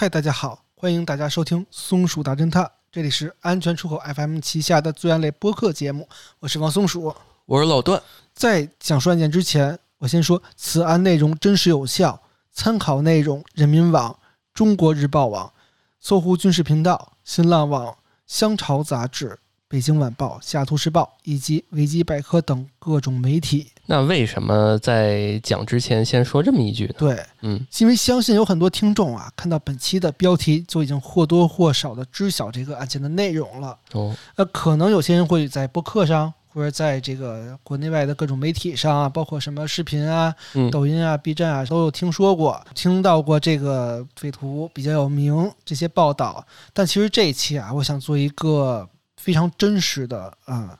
[0.00, 2.62] 嗨，大家好，欢迎大家收听《松鼠大侦探》，
[2.92, 7.12] 这里是安全出口 FM 旗下的罪案类播客节目，我是王松鼠。
[7.46, 8.00] 我是老段。
[8.32, 12.22] 在讲述案件之前，我先说此案内容真实有效，
[12.52, 14.16] 参考内容：人民网、
[14.54, 15.52] 中国日报网、
[15.98, 23.66] 搜狐军事频道、新浪网、香潮杂志、北京晚报、下图时报以及维基百科等各种媒体。
[23.84, 26.94] 那为什么在讲之前先说这么一句呢？
[26.98, 33.78] 对，嗯，因为相信有很多听众啊，看到本期的标题就已经或多或少的知晓这个案件的内容了。
[33.92, 46.46] 哦，那，可能有些人会在播客上，或者在这个国内外的各种媒体上啊，包括什么视频啊、嗯抖音啊、B 站啊，都有听说过、听到过这个匪徒比较有名这些报道。
[46.72, 48.86] 但其实这一期啊，我想做一个
[49.18, 50.78] 非常真实的啊、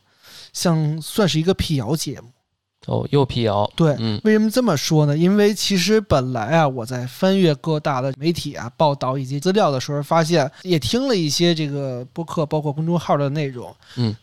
[0.53, 2.29] 像算是一个辟谣节目。
[2.87, 3.71] 哦，又辟谣。
[3.77, 5.15] 对，嗯为什么这么说呢？
[5.15, 13.75] 因为其实本来啊，我在翻阅各大的媒体啊报道以及资料的时候，发现也听了一些这个播客，包括公众号的内容。
[13.97, 14.17] 嗯，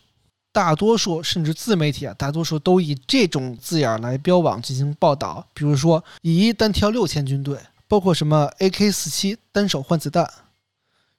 [0.50, 10.28] 大多数甚至自媒体啊，大多数都以这种字眼来标榜进行报道，比如说以一单挑六千军队，包括什么 AK 四七单手换子弹，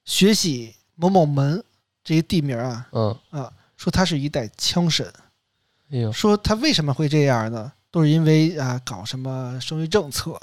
[0.04, 1.64] 学习某某门
[2.08, 5.06] 这些地名啊嗯，啊，说他是一代枪神。
[5.92, 7.70] 哎呦，说他为什么会这样呢？
[7.90, 10.40] 都是因为啊，搞什么生育政策，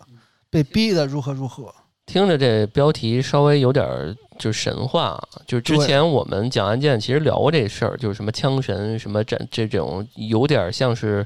[0.51, 1.73] 被逼的如何如何。
[2.05, 5.27] 听着这标题稍微有点就是神话啊。
[5.47, 11.25] 就是之前我们讲案件其实聊过这事儿，就是什么枪神什么这这种有点像是。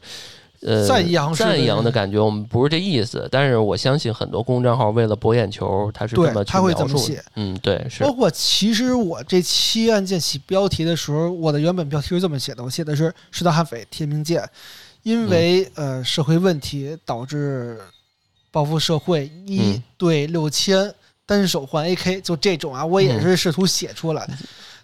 [0.61, 7.23] 呃，赞扬赞扬的感觉，我们不是这意思，但是我相信很多公众号为了博眼球，他是这么他会这么写。
[7.35, 8.03] 嗯，对，是。
[8.03, 14.43] 包，括其实我这期案件起标题的时候，我的原本标题是这么写的，我写的是“十大悍匪天明剑”，
[15.03, 17.79] 因为、呃社会问题导致
[18.51, 19.83] 报复社会，一嗯。
[19.97, 20.93] 对六千
[21.25, 24.27] 单手换 AK，就这种啊，我也是试图写出来，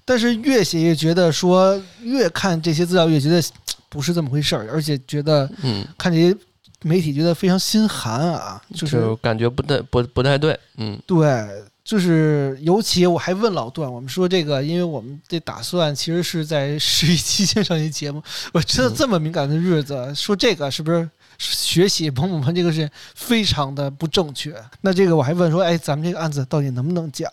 [0.06, 3.50] 但是越写越觉得说，越看这些资料越觉得嘖
[3.89, 6.36] 不是这么回事儿，而且觉得嗯，看这些
[6.82, 10.60] 媒体觉得非常心寒啊，就是就感觉不太不不太对。
[10.77, 11.48] 嗯对，
[11.83, 18.21] 就是尤其我还问老段，我们说这个，因为我们这打算其实是在十一期间上一节目，
[18.54, 24.55] 我觉得这么敏感的日子，说这个是不是学习彭某鹏这个是非常的不正确？
[24.81, 27.31] 那这个我还问说，哎，咱们这个案子到底能不能讲？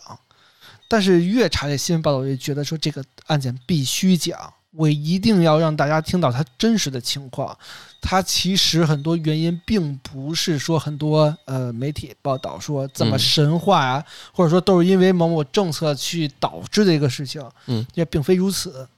[0.89, 4.39] 但是越查这新闻报道，我就觉得说这个案件必须讲，
[4.75, 7.57] 我一定要让大家听到他真实的情况。
[8.01, 18.89] 他其实很多原因并不是说很多呃媒体报道说怎么嗯神话啊，或者说都是因为某某政策去导致的一个事情，嗯，也并非如此。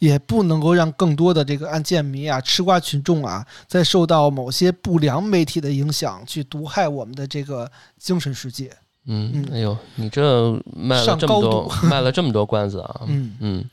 [0.00, 8.74] 也不能够让更多的这个案件迷啊、吃瓜群众啊，在受到某些不良媒体的影响，去毒害我们的这个精神世界。
[9.06, 9.30] 嗯。
[9.34, 13.00] 嗯，哎呦，你这卖了这么多度， 卖了这么多关子啊！
[13.06, 13.34] 嗯。
[13.40, 13.64] 嗯。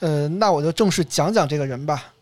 [0.00, 2.12] 呃，那我就正式讲讲这个人吧。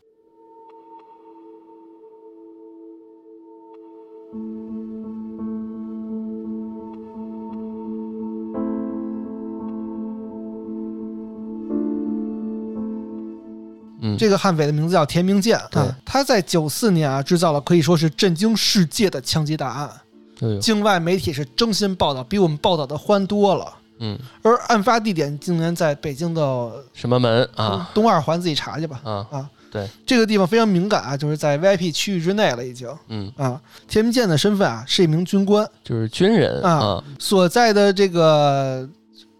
[14.00, 15.82] 嗯，这个悍匪的名字叫田明建对。
[15.82, 19.90] 啊，他在九四年啊制造了可以说是震惊世界的枪击大案，
[20.60, 23.72] 境外媒体是争先报道，比我们报道的欢多了。
[23.98, 29.00] 嗯，而案发地点竟然在北京的什么门啊东二环，自己查去吧。
[29.02, 29.26] 啊？
[29.30, 33.58] 啊，对，这个地方非常敏感啊，就是在 VIP 区域之内了，已经嗯，啊。
[33.88, 38.86] 田明健的身份啊是一名军官，就是军人啊啊，所在的这个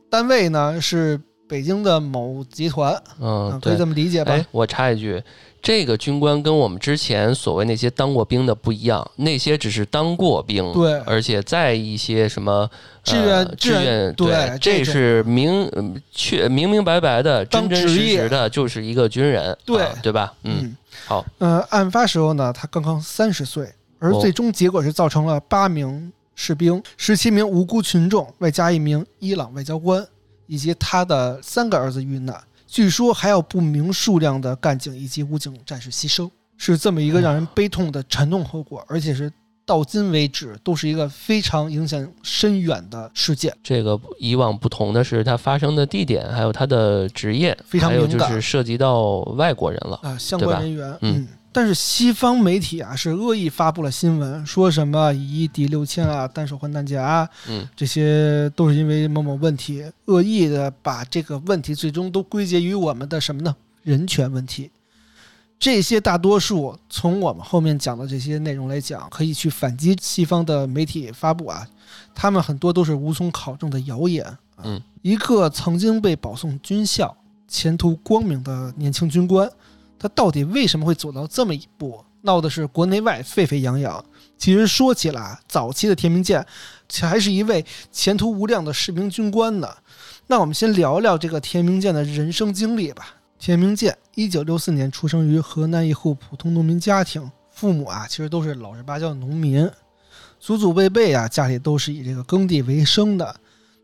[0.09, 3.77] 单位呢是北京的某集团，嗯啊，，可以。
[3.77, 4.33] 这么理解吧？
[4.33, 5.23] 哎，我插一句，
[5.67, 10.97] 这个军官跟我们之前所谓那些当过兵的不一样，那些只是当过兵，对。
[11.01, 12.71] 而且在一些什么
[13.03, 20.13] 志愿呃志愿对这这是明嗯确明明白白的、真真实实的，就是一个军人，对啊对。
[20.13, 20.33] 吧？
[20.45, 24.21] 嗯，好，呃，案发时候呢，他刚刚三十岁，而哦。
[24.21, 30.07] 最终结果是造成了八名士兵、十七名无辜群众，外加一名伊朗外交官
[30.47, 32.41] 以及他的三个儿子遇难。
[32.67, 39.33] 据说还有不明数量的干警以及武警战士牺牲，是这么一个让人悲痛的沉痛后果，而且是
[39.65, 43.53] 到今为止都是一个非常影响深远的事件。
[43.63, 49.99] 这个以往不同的是，它发生的地点，还有它的职业，非常还有就是涉及到外国人了。
[50.03, 51.27] 啊，相关人员，嗯
[51.57, 63.57] 但是西方媒体啊是恶意发布了新闻，说什么以一敌六千啊，单手换弹夹啊，嗯，这些都是因为某某问题，恶意的把这个问题最终都归结于我们的什么呢？
[63.83, 64.71] 人权问题。
[65.59, 71.67] 这些大多数从我们后面讲的这些内容来讲，可以去反击西方的媒体发布啊，
[72.15, 77.17] 他们很多都是无从考证的谣言嗯，一个曾经被保送军校、
[77.49, 79.51] 前途光明的年轻军官，
[79.99, 82.05] 他到底为什么会走到这么一步？
[82.23, 84.05] 闹的是国内外沸沸扬扬。
[84.37, 86.45] 其实说起来，早期的田明健
[87.01, 89.69] 还是一位前途无量的士兵军官呢。
[90.27, 93.15] 那我们先聊聊这个田明建的人生经历吧。
[93.39, 99.71] 田明建，一九六四年出生于河南一户普通农民家庭，父母啊其实都是老实巴交的农民，
[100.41, 103.37] 祖祖辈辈啊家里都是以这个耕地为生的。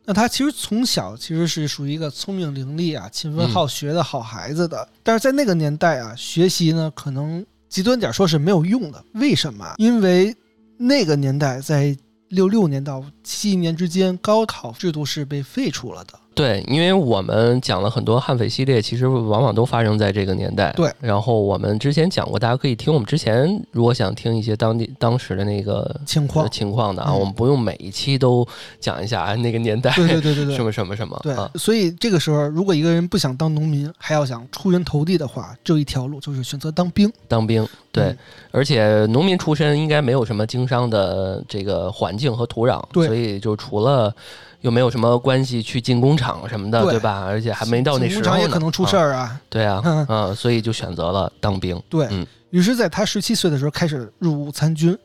[0.04, 4.88] 那他其实从小其实是属于一个聪明伶俐啊、勤奋好学的好孩子的。
[5.02, 9.04] 但是在那个年代啊，学习呢可能极端点说是没有用的。
[9.14, 9.74] 为什么？
[9.78, 10.36] 因为
[10.76, 11.96] 那个年代在
[12.28, 16.18] 六六年到七一年之间，高考制度是被废除了的。
[16.34, 20.72] 对，因为我们讲了很多悍匪系列，其实往往都发生在这个年代。
[20.76, 28.46] 对，然后我们之前讲过，大家可以听我们之前，如果想听一些当地当时的那个情况情况的啊，嗯我们不用每一期都
[28.80, 31.18] 讲一下啊那个年代对对对对对什么什么什么。
[31.22, 37.12] 对啊，，所以这个时候，如果一个人不想当农民，还要想出人头地的话，只有一条路，就是选择当兵。
[37.28, 37.66] 当兵。
[37.90, 38.18] 对，嗯
[38.52, 44.14] 而且农民出身应该没有什么经商的这个环境和土壤，对所以就除了
[44.62, 47.24] 又没有什么关系去进工厂什么的，对对吧？
[47.24, 49.02] 而且还没到那时工候呢，厂也可能出事啊。
[49.02, 49.40] 儿啊。
[49.48, 51.80] 对啊，嗯嗯，所以就选择了当兵。
[51.88, 54.96] 对嗯于是，在他十七岁的时候开始入伍参军。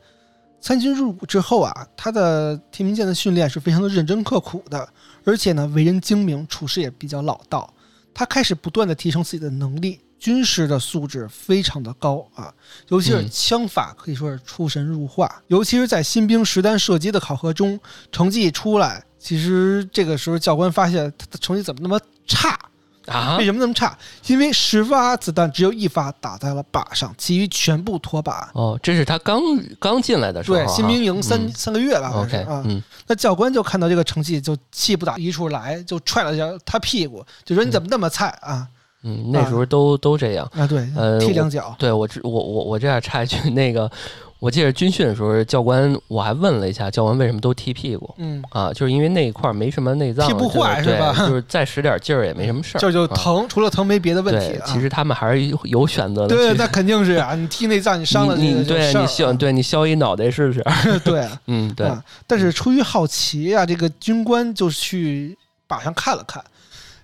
[0.60, 4.88] 参军入伍之后啊，他的天明舰的训练是非常的认真刻苦的，
[5.24, 7.72] 而且呢，为人精明，处事也比较老道。
[8.12, 12.52] 他开始不断的提升自己的能力，军事的素质非常的高啊，
[12.88, 15.40] 尤其是嗯枪法可以说是出神入化。
[15.46, 17.78] 尤其是在新兵实弹射击的考核中，
[18.10, 22.58] 成绩一出来，其实这个时候教官发现他的成绩怎么那么差？
[23.06, 23.96] 啊为，什么那么差？
[24.26, 28.46] 因为十发子弹只有一发打在了靶上，其余全部脱靶。
[28.52, 29.40] 哦，这是他刚
[29.80, 32.62] 刚进来的时候啊，对，新兵营三、嗯三个月吧，好像是 OK，啊。
[32.66, 38.68] 嗯，那教官就看到这个成绩，就气不打一处来，就踹了一下他屁股，就说你怎么那么菜啊？
[39.04, 40.46] 嗯，那时候都都这样。
[40.54, 41.74] 啊，对，呃踢两脚。
[41.78, 43.90] 对我这我我我这样插一句，那个
[44.40, 48.72] 我记得军训的时候，教官我还问了一下，教官为什么都踢屁股嗯，啊？
[48.72, 54.56] 就是因为那一块没什么内脏，踢不坏是吧就是再使点劲儿也没什么事儿，这就啊疼，除了疼没别的问题。
[54.64, 56.36] 其实他们还是有有选择的。
[56.36, 60.62] 对，那肯定是啊，你踢内脏，你伤了你对你削对你削一脑袋试试？
[61.04, 62.02] 对 嗯，对，啊。
[62.26, 65.36] 但是出于好奇啊，这个军官就去
[65.68, 66.40] 靶上看了看，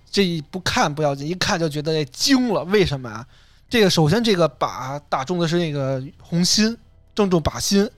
[0.08, 2.62] 这一不看不要紧，一看就觉得惊了。
[2.64, 3.26] 为什么啊？
[3.68, 6.76] 这个首先这个靶打中的是那个红心，
[7.14, 7.88] 正中靶心。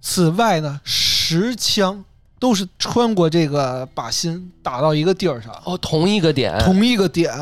[0.00, 2.04] 此外呢，十枪
[2.38, 6.58] 都是穿过这个靶心打到一个地儿上，哦，同一个点。
[6.64, 7.32] 同一个点，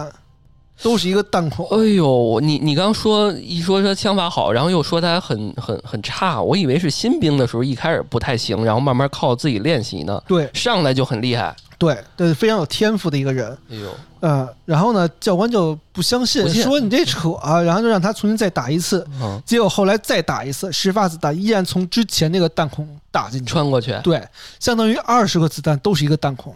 [0.82, 1.66] 都是一个弹孔。
[1.68, 11.56] 哎呦，你你刚说一说他枪法好，然后又说他很很很差，我以为是新兵的时候一开始不太行，然后慢慢靠自己练习呢，对上来就很厉害。
[11.80, 13.56] 对对，非常有天赋的一个人。
[13.70, 13.90] 哎呦，
[14.20, 19.02] 呃，然后呢，教官就不相信，说你这扯、啊，然后就让他重新再打一次。
[19.18, 24.22] 嗯，结果后来再打一次，十发子弹依然从之前那个弹孔打进去，穿过去，对，
[24.58, 26.54] 相当于二十个子弹都是一个弹孔，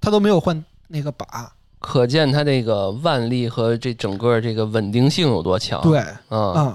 [0.00, 1.24] 他都没有换那个靶。
[1.78, 6.00] 可见他这个腕力和这整个这个稳定性有多强。，对
[6.30, 6.74] 嗯，嗯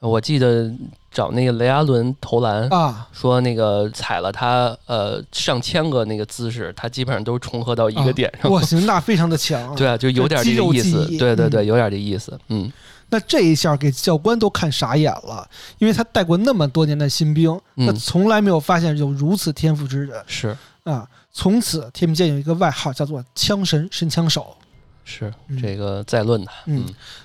[0.00, 0.72] 我记得
[1.14, 2.68] 找那个雷阿伦投篮。
[2.68, 8.50] 啊，说那个踩了他呃上千个那个姿势，他基本上都重合到一个点上。
[8.50, 9.72] 哇塞，那非常的强。
[9.76, 11.06] 对啊，就有点这个意思。
[11.16, 12.38] 对对对，有点这意思。
[12.48, 12.70] 嗯，
[13.08, 21.08] 那这一下给教官都看傻眼了，因为他带过那么多年的新兵，嗯他从来没有发现有如此天赋之人是啊。
[21.36, 24.56] 从此，天明剑有一个外号叫做“枪神”神枪手。
[25.04, 26.50] 是嗯这个再论的。
[26.66, 26.84] 嗯，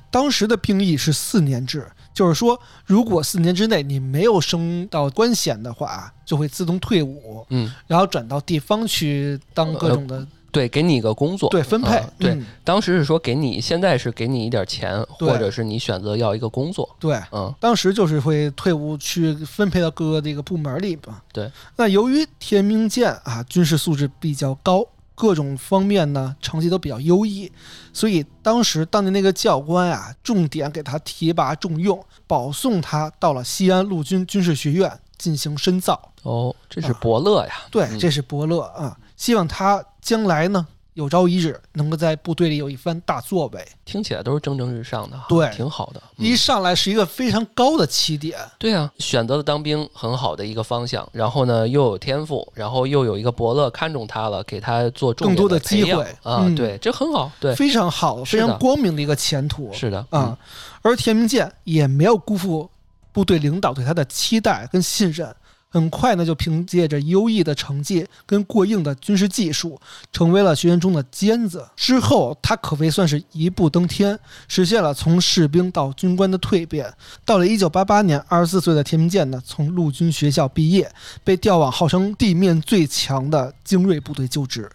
[0.09, 12.09] 当时的兵役是四年制，就是说，如果四年之内你没有升到官衔的话，就会自动退伍，嗯，然后转到地方去当各种的对，给你一个工作，对分配啊。
[12.17, 12.31] 对。
[12.31, 15.29] 嗯，当时是说给你，现在是给你一点钱，对。
[15.29, 16.89] 或者是你选择要一个工作。
[16.99, 21.21] 对，嗯，当时就是会退伍去分配到各个这个部门里嘛。
[21.31, 24.83] 对，那由于田明健啊军事素质比较高，
[25.19, 27.51] 各种方面呢成绩都比较优异，
[27.91, 36.13] 所以当时当年那个教官啊，重点给他提拔重用，保送他到了西安陆军军事学院进行深造。
[36.23, 37.53] 哦，这是啊伯乐呀。
[37.69, 40.65] 对，嗯这是伯乐啊，希望他将来呢
[40.99, 43.65] 有朝一日能够在部队里有一番大作为。
[43.85, 46.01] 听起来都是蒸蒸日上的，对挺好的。
[46.17, 60.37] 嗯一上来是一个非常高的起点，对啊，选择了当兵很好的一个方向，然后呢又有天赋，然后又有一个伯乐看中他了，给他做更多的机会啊，嗯对，这很好，对，非常好，的非常光明的一个前途是的啊。，
[60.81, 62.69] 而田明健也没有辜负
[63.13, 65.33] 部队领导对他的期待跟信任，
[65.71, 69.79] 很快呢就凭借着优异的成绩跟过硬的军事技术，
[70.11, 71.65] 成为了学员中的尖子。
[71.75, 76.91] 之后他可谓算是一步登天，实现了从士兵到军官的蜕变。
[77.23, 80.91] 到了1988年，二十四岁的田明健呢从陆军学校毕业，
[81.23, 84.69] 被调往号称地面最强的精锐部队就职，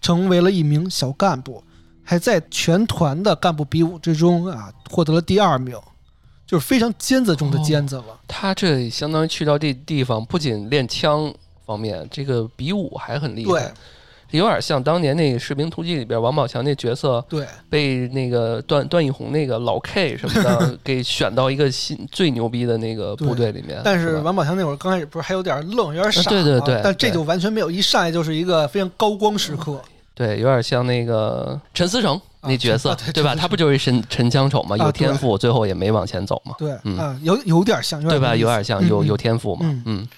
[0.00, 1.62] 成为了一名小干部。
[2.02, 5.78] 还在全团的干部比武之中啊，获得了第二名，
[6.50, 8.06] 就是非常尖子中的尖子了。
[8.26, 11.32] 他这相当于去到这地方，不仅练枪
[11.64, 13.72] 方面，这个比武还很厉害，
[14.32, 23.80] 有点像当年那《士兵突击》里边王宝强那角色，对，被那个段段奕宏那个老 K 什么的 给选到一个新最牛逼的那个部队里面。
[23.84, 29.80] 但是王宝强那会儿刚开始不是还有点愣，有点傻，对对对，但这就完全没有，一上来就是一个非常高光时刻。
[30.16, 33.34] 对，有点像那个陈思诚那角色，对吧？
[33.34, 36.54] 他不就是神陈枪手嘛，有天赋，最后也没往前走嘛。
[36.58, 38.34] 对，嗯，有有点像，对吧？
[38.34, 39.82] 有点像，有有天赋嘛。
[39.84, 40.08] 嗯。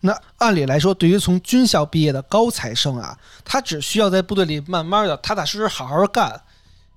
[0.00, 6.40] 那按理来说，对于从军校毕业的高材生啊，他只需要在部队里慢慢的、踏踏实实好好干，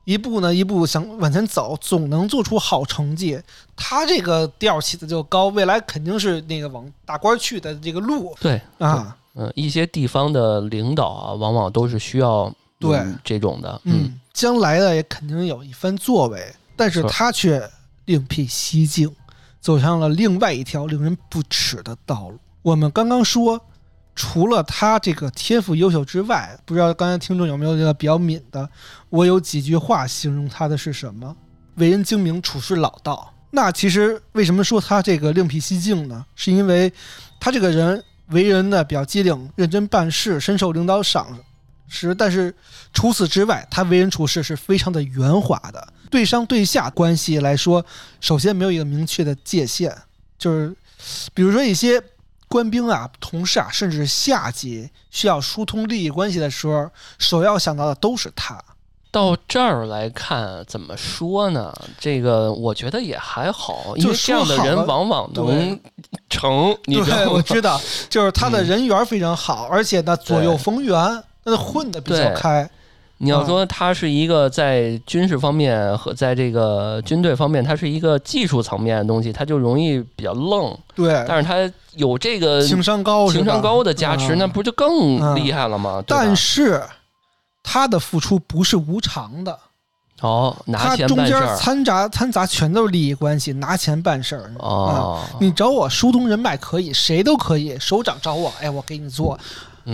[0.06, 3.42] 一步呢一步想往前走，总能做出好成绩。
[3.76, 8.36] 他这个调起的就高，未来肯定是那个往大官去的这个路。
[8.40, 9.18] 对啊。
[9.34, 13.82] 嗯，一些地方的领导啊，往往都是需要对这种的。
[13.86, 17.70] 嗯，将来的也肯定有一番作为，但是他却
[18.06, 19.14] 另辟蹊径，
[19.60, 22.40] 走向了另外一条令人不齿的道路。
[22.62, 23.60] 我们刚刚说，
[24.16, 28.70] 除了他这个天赋优秀之外，不知道刚才听众有没有觉得比较敏的？
[29.10, 31.36] 我有几句话形容他的是什么？
[31.76, 33.34] 为人精明，处事老道。
[33.52, 36.26] 那其实为什么说他这个另辟蹊径呢？
[36.36, 36.92] 是因为
[37.40, 38.04] 他这个人。
[38.28, 41.38] 为人呢比较机灵、认真办事，深受领导赏
[41.92, 42.16] 识。
[42.16, 42.56] 但是
[42.94, 45.88] 除此之外，他为人处事是非常的圆滑的。
[46.10, 47.86] 对上对下关系来说，
[48.20, 49.96] 首先没有一个明确的界限，
[50.40, 50.74] 就是
[51.34, 52.02] 比如说一些
[52.48, 58.62] 官兵啊、同事啊，甚至下级需要疏通利益关系的时候，首要想到的都是他。
[59.14, 61.74] 到这儿来看，怎么说呢？
[62.00, 65.78] 这个我觉得也还好，因为这样的人往往能
[66.30, 66.74] 成。
[66.86, 67.80] 你知道我知道，
[68.10, 72.70] 就是他的人缘非常好，而且呢左右逢源，那混的比较开。
[73.18, 80.78] 你要说他是一个在军事方面和在这个军队方面，他是一个技术层面的东西，他就容易比较愣。
[80.96, 86.04] 对，但是他有这个情商高、情商高的加持，那不就更厉害了吗？
[86.08, 86.82] 但是。
[87.64, 89.56] 他的付出不是无偿的，
[90.22, 94.52] 哦，拿钱他中间掺杂掺杂全都是利益关系，拿钱办事儿。
[94.58, 97.78] 哦，你找我疏通人脉可以，谁都可以。
[97.80, 99.40] 首长找我，哎，我给你做。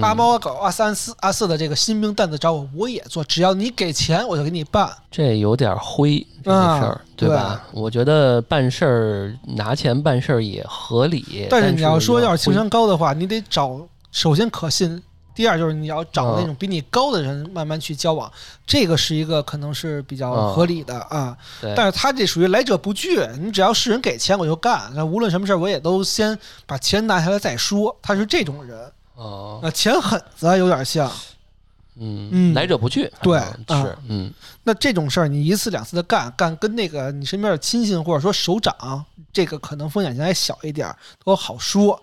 [0.01, 3.24] 阿猫阿狗阿三四阿四的这个新兵蛋子找我，我也做。
[3.24, 4.91] 只要你给钱，我就给你办。
[5.10, 7.63] 这有点灰这个事儿，对吧？
[7.72, 11.48] 我觉得办事儿拿钱办事儿也合理。
[11.50, 13.79] 但是你要说要是情商高的话，你得找
[14.12, 15.01] 首先可信。
[15.36, 18.32] 第二就是你要找那种比你高的人慢慢去交往，
[18.65, 21.38] 这个是一个可能是比较合理的啊。
[21.75, 27.96] 但是他这属于来者不拒，你只要是人给钱我就干，那无论什么事儿我也都先把钱拿下来再说。
[28.01, 31.12] 他是这种人哦，那钱狠子有点像，
[31.96, 34.32] 嗯嗯，来者不拒，对，是嗯。
[34.64, 40.96] 那这种事儿你一次两次的干，干跟那个你身边的亲信或者说首长，这个可能风险性还小一点，
[41.26, 42.00] 都好说。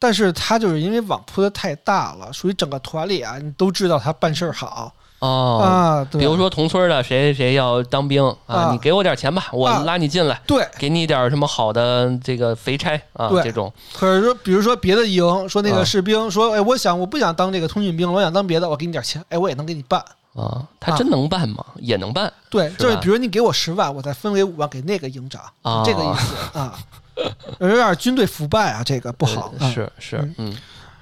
[0.00, 6.06] 但是他就是因为网铺的太大了，属于整个团里啊，你都知道他办事儿好哦啊。
[6.18, 13.72] 比如说同村的谁谁谁要当兵啊，你给我点钱吧，我拉你进来，对，给你点什么好的这个肥差啊，这种。
[13.94, 20.02] 可是说，比如说别的营说那个士兵说，哎，我想我不想当这个通讯兵，我想当别的，我给你点钱，哎，我也能给你办
[20.34, 20.62] 啊。
[20.78, 21.64] 他真能办吗？
[21.76, 22.32] 也能办。
[22.50, 25.42] 对，就是比如你给我十万，我再分为五万给那个营长，
[25.84, 26.78] 这个意思啊。
[27.58, 29.52] 有点军队腐败啊，这个不好。
[29.74, 30.56] 是是，嗯，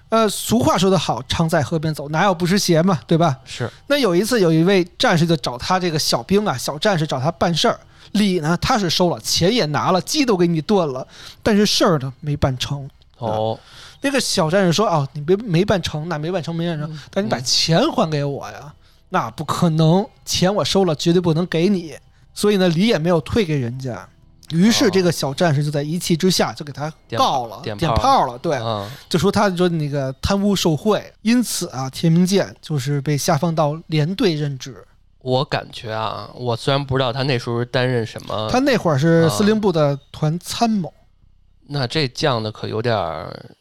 [0.09, 3.37] 呃，俗话说得好，常在河边走，哪有不湿鞋嘛，对吧？
[3.45, 3.69] 是。
[3.89, 7.79] 那有一次，有一位战士就找他这个小兵啊，小战士找他办事儿，
[8.13, 11.07] 礼呢他是收了，钱也拿了，鸡都给你炖了，
[11.43, 12.89] 但是事儿呢没办成。
[13.19, 13.59] 哦。
[14.03, 18.73] 那个小战士说：“哦，你别没办成，那没办成没办成，但你把钱还给我呀？
[19.09, 21.97] 那不可能，钱我收了，绝对不能给你。
[22.33, 24.09] 所以呢，礼也没有退给人家。”
[24.51, 28.59] 于是这个小战士就在一气之下就给他告了，点炮了，对，
[29.09, 34.87] 就说他说那个贪污受贿，因此啊，田明健就是被下放到连队任职。
[35.19, 40.95] 我感觉啊，我虽然不知道他那时候担任什么，他那会儿是司令部的团参谋。
[41.69, 43.57] 那这降的可有点儿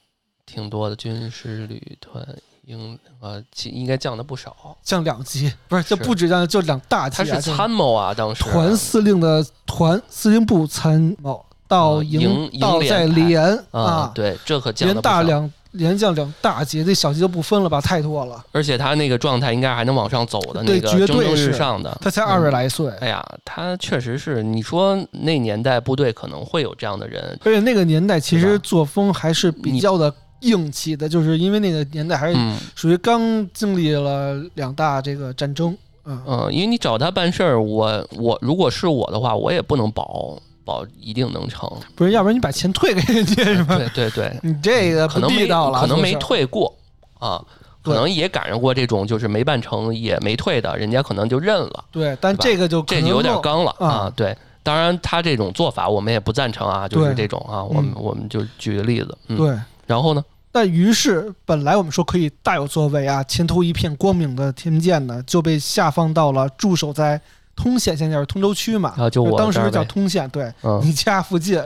[0.46, 2.24] 挺多的，军师旅团。
[2.66, 7.18] 应呃，应该降的不少，降两级，不是就不止降，就两大级。
[7.18, 17.82] 他是参谋啊，当时团司令的团司令部参谋，到营到在连啊，对，这可连大两连降两大级，这小级就不分了吧？
[17.82, 18.44] 太多了。
[18.52, 21.96] 而且他那个状态应该还能往上走的，那个绝对是上的。
[22.02, 22.90] 他才二十来岁。
[23.02, 32.38] 哎呀，他确实是，你说那年代部队可能会有这样的人，而且那个年代其实作风还是比较的硬气的，就是因为那个年代还是
[32.76, 35.76] 属于刚经历了两大这个战争。
[36.06, 40.40] 嗯嗯，因为你找他办事儿，我我如果是我的话，我也不能保。
[40.66, 43.78] 保一定能成，不是，要不然你把钱退给人家是吧？
[43.78, 46.76] 对对对， 你这个可能没到了，可能没退过
[47.20, 47.40] 啊，
[47.84, 51.86] 可能也赶上过这种就是没办成也没退的，人家可能就认了。
[51.92, 54.12] 对，但这个就这就有点刚了啊。
[54.16, 59.16] 对，当然他这种做法我们也不赞成啊，就是这种啊，我们我们就举个例子。
[59.28, 60.24] 对，然后呢？
[60.52, 67.22] 但于是本来我们说可以大有作为啊，前途一片光明的天剑呢，就被下放到了驻守在。
[67.58, 68.94] 通县现在是通州区嘛？
[68.98, 71.58] 啊，就我当时叫通县，对，你家附近，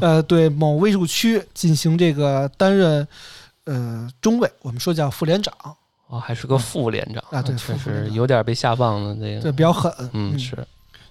[0.00, 3.06] 呃，对某卫戍区进行这个担任
[3.64, 5.52] 呃中尉，我们说叫副连长。
[6.06, 7.42] 哦，还是个副连长啊？
[7.42, 9.92] 对，确实有点被下放的这个，对，比较狠。
[10.14, 10.56] 嗯，是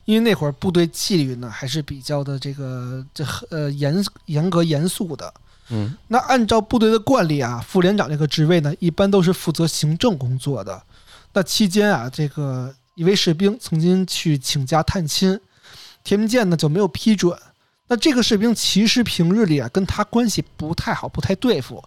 [0.06, 5.32] 因为那会儿部队纪律呢还是比较的这个这呃严严格严肃的。
[5.70, 10.84] 嗯，那按照部队的惯例啊，副连长这个职位呢，一般都是负责行政工作的。
[11.34, 12.74] 那期间啊，这个。
[12.96, 15.38] 一位士兵曾经去请假探亲，
[16.02, 17.38] 田明建呢就没有批准。
[17.90, 21.84] 那这个士兵其实平日里啊跟他关系不太好，不太对付，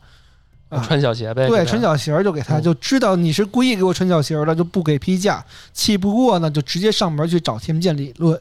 [0.68, 1.48] 啊，穿小鞋呗。
[1.48, 5.42] 对，穿小鞋就给他，就知道你是故意给我穿小鞋的，就不给批假。
[5.72, 8.38] 气不过呢，就直接上门去找田明健理论。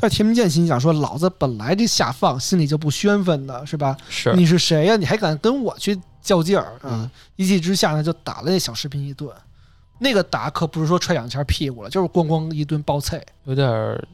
[0.00, 3.94] 但田明建心想说：“老子本来这下放，心里就不宣愤的，是吧？
[4.08, 4.96] 是你是谁呀？
[4.96, 9.30] 你还敢跟我去较劲儿啊？”一气之下呢，就打了那小士兵一顿。
[10.02, 13.68] 那个打可不是说踹两下屁股了，就是咣咣一顿暴踹，有点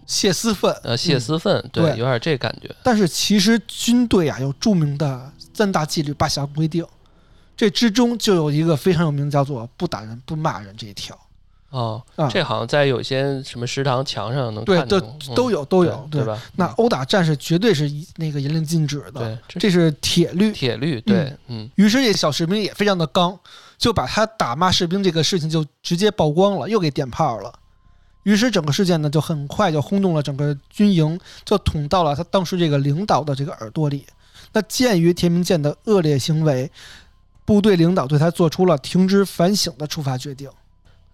[0.05, 0.75] 泄私愤。
[0.83, 2.75] 呃，泄私愤，对，有点这感觉。
[2.83, 6.85] 但是其实军队啊有著名的三大纪律八项规定，
[7.57, 11.17] 这之中就有一个非常有名，叫做不打人不骂人这一条。
[11.71, 16.41] 哦，这好像在有些什么食堂墙上能看到，都都有都有，对吧？
[16.55, 20.53] 那殴打战士绝对是那个严令禁止的，这是铁律。
[20.53, 21.69] 铁律，对，嗯。
[21.75, 23.39] 于是这小士兵也非常的刚。
[23.79, 27.53] 就把他打骂士兵这个事情就直接曝光了，又给点炮了。
[28.23, 34.07] 于是整个事件呢，就很快就轰动了整个军营，就捅到了他当时这个领导的这个耳朵里。
[34.55, 36.73] 那鉴于田明健的恶劣行为，
[37.45, 40.49] 部队领导对他做出了停职反省的处罚决定。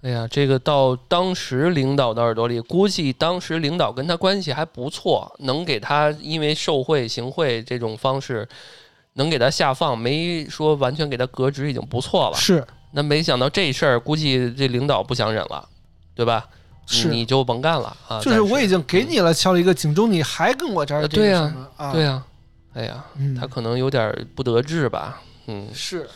[0.02, 8.48] 哎呀，这个到当时领导的耳朵里，估计当时领导跟他关系还不错，能给他因为受贿行贿这种方式。
[9.14, 12.34] 能给他下放，没说完全给他革职，已经不错了。
[12.34, 15.68] 是，那没想到这事儿，估计这领导不想忍了，
[16.14, 16.48] 对吧？
[16.86, 18.18] 是，你就甭干了啊！
[18.22, 21.54] 就是我已经给你了，敲了一个警钟，你还跟我这儿对呀，
[21.92, 22.24] 对呀，
[22.72, 23.04] 哎呀，
[23.38, 25.20] 他可能有点不得志吧？
[25.46, 26.08] 嗯，是。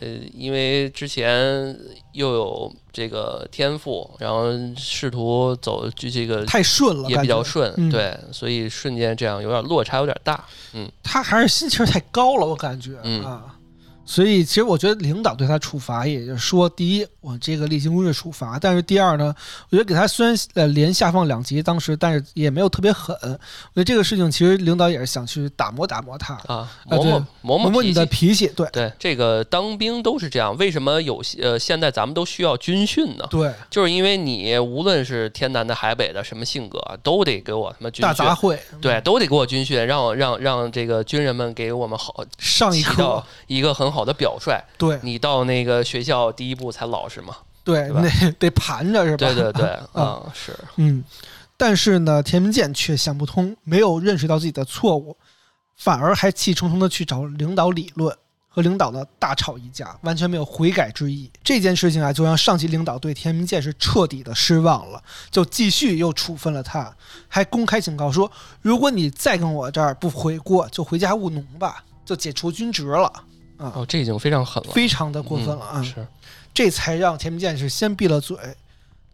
[0.00, 1.76] 呃，因为之前
[2.12, 13.54] 又有这个天赋，然后试图走就这个太顺了，也比较顺，对，所以瞬间这样有点落差有点大，嗯，他还是心气儿太高了，我感觉啊。
[14.08, 19.34] 所以，其实我觉得领导对他处罚，也就是说，第一，我这个例行公事处罚；但是第二呢，
[19.68, 23.14] 我觉得给他虽然呃连下放两级，当时但是也没有特别狠。
[23.22, 23.36] 我觉
[23.74, 28.46] 得这个事情其实领导也是想去打磨打磨他啊，磨磨磨磨你的脾气。
[28.56, 30.56] 对对，这个当兵都是这样。
[30.56, 33.26] 为什么有些呃现在咱们都需要军训呢？
[33.28, 38.02] 对，就是因为你无论是天南的海北的什么性格，都得给我他妈军训。
[38.02, 38.58] 大杂烩。
[38.80, 43.97] 对，都得给我军训，让我让让这个军人们给我们好上一课，一个很好。
[43.98, 47.36] 好的表率，对你到那个学校第一步才老实嘛？
[47.64, 48.08] 对，那
[48.38, 49.16] 得盘着是吧？
[49.16, 51.02] 对对对，啊 是，嗯，
[51.56, 55.16] 但是呢，田明健却想不通，没有认识到自己的错误，
[55.76, 58.16] 反而还气冲冲的去找领导理论，
[58.48, 61.28] 和领导呢大吵一架，完全没有悔改之意。
[61.42, 66.94] 这件事情啊，就让上级领导对田明健是彻底的失望了，就继续又处分了他，
[67.26, 68.30] 还公开警告说，
[68.62, 73.12] 如果你再跟我这儿不悔过，就回家务农吧，就解除军职了。
[73.58, 75.82] 啊哦，这已经非常狠了，非常的过分了啊！
[75.82, 76.06] 是，
[76.54, 78.36] 这才让田明健是先闭了嘴。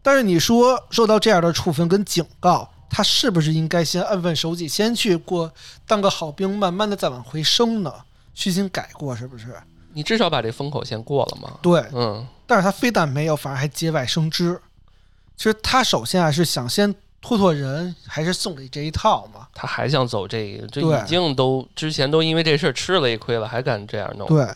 [0.03, 5.53] 但是你说受到这样的处分跟警告，他是不是应该先安分守己，先去过
[5.87, 7.93] 当个好兵，慢慢的再往回升呢？
[8.35, 9.57] 虚心改过是不是？
[9.93, 11.59] 你至少把这风口先过了嘛？
[11.63, 12.27] 对，嗯。
[12.47, 14.61] 但是他非但没有，反而还节外生枝。
[15.37, 16.95] 其实他首先啊是想先。
[17.25, 19.49] 托托人还是送礼这一套嘛？
[19.55, 24.29] 他还想走这个，这已经都之前都因为这事儿吃了一亏了，还敢这样弄？
[24.29, 24.47] 对，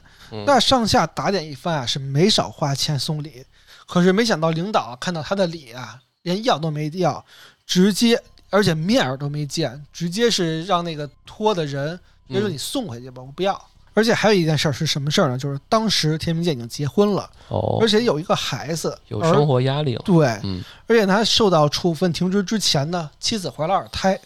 [0.44, 3.42] 那上下打点一番啊，是没少花钱送礼。
[3.87, 7.24] 可是没想到领导看到他的礼啊，连要都没要，
[7.66, 13.59] 直接而且面儿都没见，直接是让那个托的人就说嗯你送回去吧，我不要。
[13.98, 15.37] 而且还有一件事儿是什么事儿呢？
[15.37, 20.02] 就是当时田明健已经结婚了，哦而，且有一个孩子，有生活压力了。
[20.04, 24.18] 对，嗯而且他受到处分停职之前呢，妻子怀了二胎。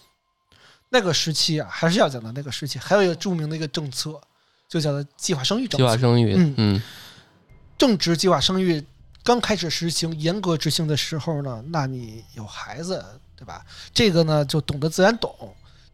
[0.90, 4.20] 那个时期啊，还是要讲到那个时期，还有一个著名的一个政策，
[4.68, 5.85] 就叫做计划生育政策。
[5.87, 6.82] 计划生育，嗯嗯
[7.78, 8.85] 正值计划生育
[9.24, 13.02] 刚开始实行、严格执行的时候呢，那你有孩子，
[13.35, 13.64] 对吧？
[13.94, 15.35] 这个呢，就懂得自然懂。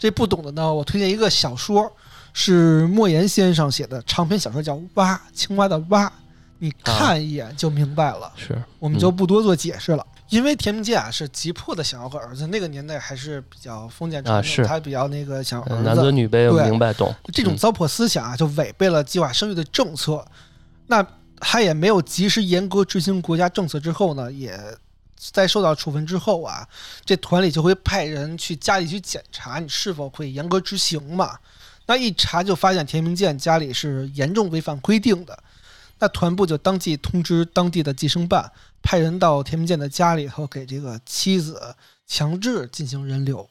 [0.01, 1.93] 这不懂的呢，我推荐一个小说，
[2.33, 6.13] 是莫言先生写的长篇小说，叫《蛙》，青蛙的蛙。
[6.61, 10.05] 你看一眼就明白了，是，我们就不多做解释了。
[10.29, 17.09] 因为田明健啊是急迫的想要个儿子，那个年代还是比较封建传统，他比较那个想儿子男尊子，女卑，明白懂。
[17.11, 20.27] 嗯这种糟粕思想啊，就违背了计划生育的政策。
[20.89, 21.07] 那
[21.39, 24.59] 他也没有及时严格执行国家政策之后呢，也
[25.17, 26.67] 在受到处分之后啊，
[27.05, 31.39] 这团里就会派人去家里去检查你是否会严格执行嘛。
[31.89, 35.43] 那一查就发现田明建家里是严重违反规定的，
[35.99, 41.75] 那团部就当即通知当地的计生办，派人到田明建的家里头给这个妻子
[42.07, 43.49] 强制进行人流，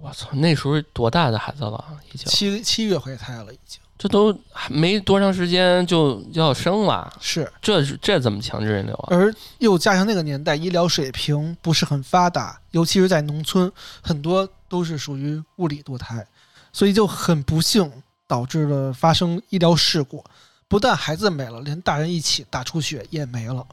[0.00, 1.82] 我操，那时候多大的孩子了？
[2.12, 7.50] 已经，七七月怀胎了已经这都还没多长时间就要生了，是。
[7.62, 9.06] 这这怎么强制人流啊？
[9.10, 16.26] 而又加上那个年代医疗水平不是很发达，尤其是在农村，很多都是属于物理堕胎，
[16.74, 17.90] 所以就很不幸
[18.26, 20.24] 导致了发生医疗事故，
[20.66, 23.64] 不但孩子没了，连大人一起大出血也没了。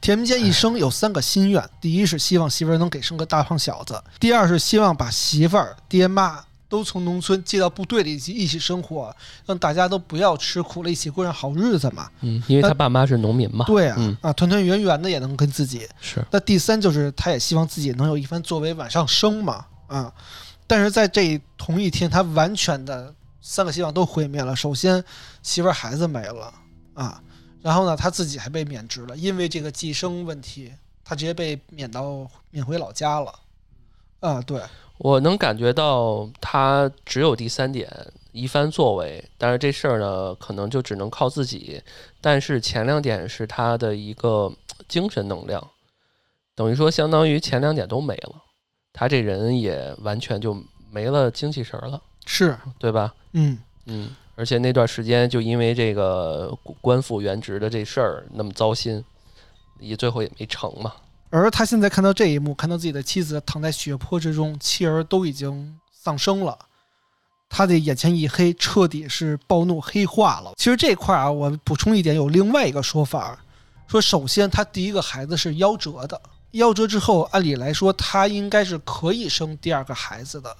[0.00, 9.14] 田明健一生有三个心愿：第一是希望媳妇儿能给生个大胖小子；第二是希望把媳妇儿、爹妈都从农村接到部队里一起一起生活，
[9.46, 12.10] 让大家都不要吃苦了，一起过上好日子嘛。
[12.20, 13.64] 嗯，因为他爸妈是农民嘛。
[13.64, 15.86] 对啊，嗯啊，团团圆圆的也能跟自己。
[16.00, 20.12] 是，那第三就是他也希望自己能有一番作为，往上升嘛，啊。
[20.70, 24.54] 但是在这同一天，他完全的三个希望都毁灭了。
[24.54, 25.04] 首先，
[25.42, 26.54] 媳妇儿孩子没了
[26.94, 27.20] 啊，
[27.60, 33.34] 然后呢，他自己还被免职了，因为这个寄生问题，他直接被免到免回老家了。
[34.20, 34.62] 啊，对，
[34.98, 37.90] 我能感觉到他只有第三点
[38.30, 41.82] 一番作为，但是这事儿呢，可能就只能靠自己。
[42.20, 44.52] 但是前两点是他的一个
[44.86, 45.68] 精神能量，
[46.54, 48.44] 等于说相当于前两点都没了，
[48.92, 50.56] 他这人也完全就
[50.90, 53.14] 没了精气神儿了，是，对吧？
[53.32, 59.04] 嗯，嗯，而且那段时间就因为这个官复原职的这事儿那么糟心，
[59.78, 60.92] 也最后也没成嘛。
[61.30, 66.58] 而他现在看到这一幕，看到自己的妻子躺在血泊之中，妻儿都已经丧生了，
[67.48, 70.52] 他的眼前一黑，彻底是暴怒黑化了。
[70.56, 73.38] 其实这块儿啊，我补充一点，有另外一个说法，
[73.86, 76.20] 说首先他第一个孩子是夭折的，
[76.52, 80.56] 夭折之后，按理来说他应该是可以生第二个孩子的，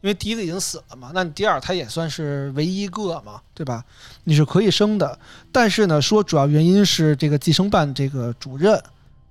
[0.00, 3.84] 因为第一个已经死了嘛，那你第二他也算是唯一一个嘛，对吧？
[4.24, 5.18] 你是可以生的，
[5.50, 8.82] 但是呢，说主要原因是这个计生办这个主任。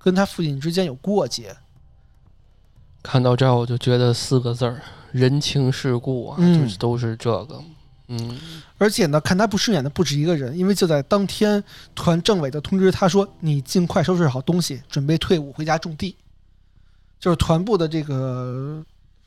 [0.02, 1.54] 跟他父亲之间有过节，
[3.02, 4.80] 看到这儿我就觉得四个字儿：
[5.12, 7.62] 人情世故啊，嗯就是都是这个。
[8.12, 8.36] 嗯，
[8.76, 11.62] 而且呢，看他不顺眼的不止一个人，因为就在当天，
[11.94, 16.16] 团政委的通知他说：“你尽快收拾好东西，准备退伍回家种地。”
[17.20, 18.84] 就是团部的这个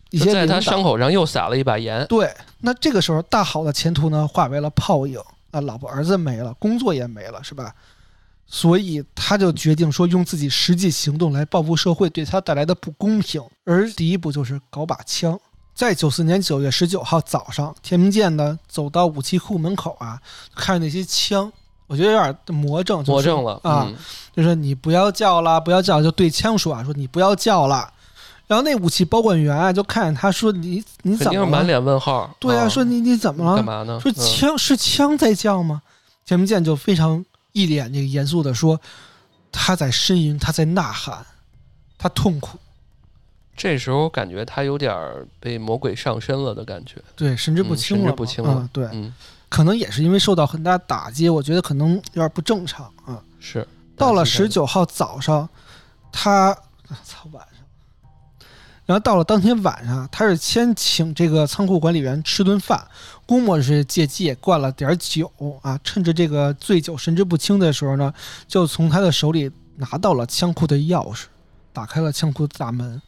[0.09, 2.05] 一些在他伤口上又撒了一把盐。
[2.07, 5.17] 对，那这个时候大好的前途呢，化为了泡影
[5.51, 7.73] 啊，老婆儿子没了，工作也没了，是吧？
[8.45, 13.41] 所以他就决定说，用自己实际行动来报复社会对他带来的不公平。
[13.63, 15.39] 而第一步就是搞把枪。
[15.75, 20.19] 在九四年九月十九号早上，田明健呢走到武器库门口啊，
[20.55, 21.51] 看着那些枪，
[21.87, 23.95] 我觉得有点魔怔，就是魔怔了啊，嗯
[24.35, 27.91] 就说你不要叫了，不要叫，就对枪说啊，说你不要叫了。
[28.45, 31.45] 然后那武器保管员啊，就看见他说你你怎么了？
[31.45, 32.29] 满脸问号。
[32.39, 33.55] 对啊，说你你怎么了？
[33.55, 33.99] 干嘛呢？
[33.99, 35.81] 说嗯枪是枪在叫吗？
[36.25, 38.79] 田明健就非常一脸这个严肃的说，
[39.51, 41.25] 他在呻吟，他在呐喊，
[41.97, 42.59] 他痛苦，
[43.55, 46.95] 这时候感觉他有点儿被魔鬼上身了的感觉。
[47.15, 49.13] 对，神志不嗯神志清了嘛，不清了嗯对，嗯，
[49.47, 53.21] 可能也是因为受到很大打击，我觉得可能有点不正常啊。
[53.39, 53.67] 是。
[53.95, 55.47] 到了十九号早上，
[56.11, 58.47] 他啊操晚上，
[58.87, 62.83] 然后到了当天晚上，他是先请这个仓库管理员吃顿饭，
[63.27, 68.11] 估摸是借机也灌了点酒啊，趁着这个醉酒神志不清的时候呢，
[68.47, 71.25] 就从他的手里拿到了枪库的钥匙，
[71.71, 72.99] 打开了枪库的大门。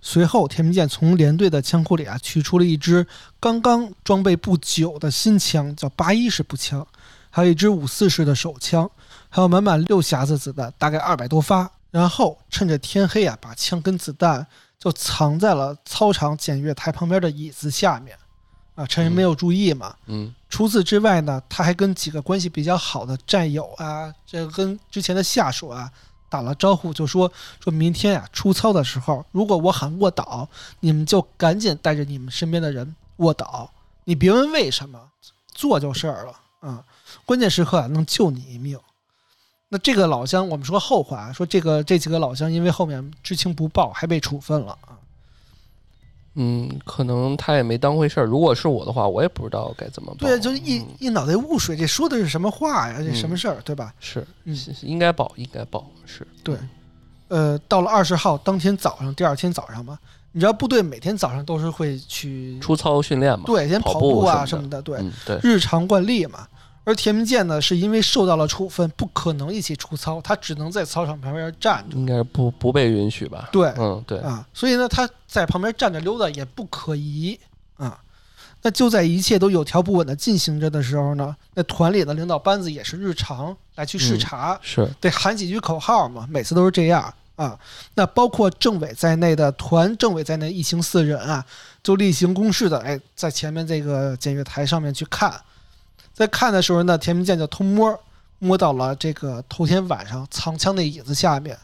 [0.00, 3.06] 随后，田明健从连队的枪库里啊取出了一支
[3.40, 6.86] 刚刚装备不久的新枪，叫八一式步枪，
[7.30, 8.88] 还有一支五四式的手枪，
[9.28, 11.70] 还有满满六匣子子弹，大概二百多发。
[11.90, 14.46] 然后趁着天黑啊，把枪跟子弹
[14.78, 18.14] 就藏在了操场检阅台旁边的椅子下面，
[18.74, 19.94] 啊，趁人没有注意嘛。
[20.06, 25.90] 嗯除此之外呢，他还跟几个关系比较好的战友啊，这跟之前的下属啊
[26.28, 30.48] 打了招呼，就说说明天啊出操的时候，如果我喊卧倒，
[30.80, 33.70] 你们就赶紧带着你们身边的人卧倒，
[34.04, 35.10] 你别问为什么，
[35.52, 36.84] 做就是了啊、
[37.24, 38.78] 关键时刻能救你一命。
[39.68, 44.78] 那这个老乡，我们说后话，说这个这几个老乡因为后面知情不报，还被处分了。
[46.40, 48.24] 嗯，可能他也没当回事儿。
[48.24, 50.28] 如果是我的话，我也不知道该怎么报。
[50.28, 52.98] 对，就一嗯一脑袋雾水，这说的是什么话呀？
[52.98, 53.92] 这什么事儿，对吧？
[53.98, 54.24] 是
[54.82, 56.24] 应该报，应该报是。
[56.44, 56.56] 对，
[57.26, 59.98] 呃，到了二十号当天早上，第二天早上嘛，
[60.30, 63.44] 你知道部队每天早上都是会去出操训练嘛。
[63.44, 66.46] 对，先跑跑步啊什么什么的，对，嗯，对，日常惯例嘛。
[66.88, 71.94] 而田明健呢，是因为受到了处分，不可能一起出操，他只能在操场旁边站着。
[71.94, 73.50] 应该是不不被允许吧？
[73.52, 77.38] 对，嗯，对，啊，所以呢，他在旁边站着溜达也不可疑
[77.76, 78.00] 啊。
[78.62, 87.58] 那就在一切都有条不紊的进行着的时候呢，那团里的领导班子也是日常来去视嗯察，是，得喊几句口号嘛，每次都是这样啊。
[87.96, 91.44] 那包括政委在内的团政委在内一行四人啊，
[91.82, 95.38] 就例行公事的哎，在前面这个检阅台上面去看，
[96.18, 97.96] 在看的时候呢，田明健就偷摸
[98.40, 101.56] 摸到了这个头天晚上藏枪的椅子下面，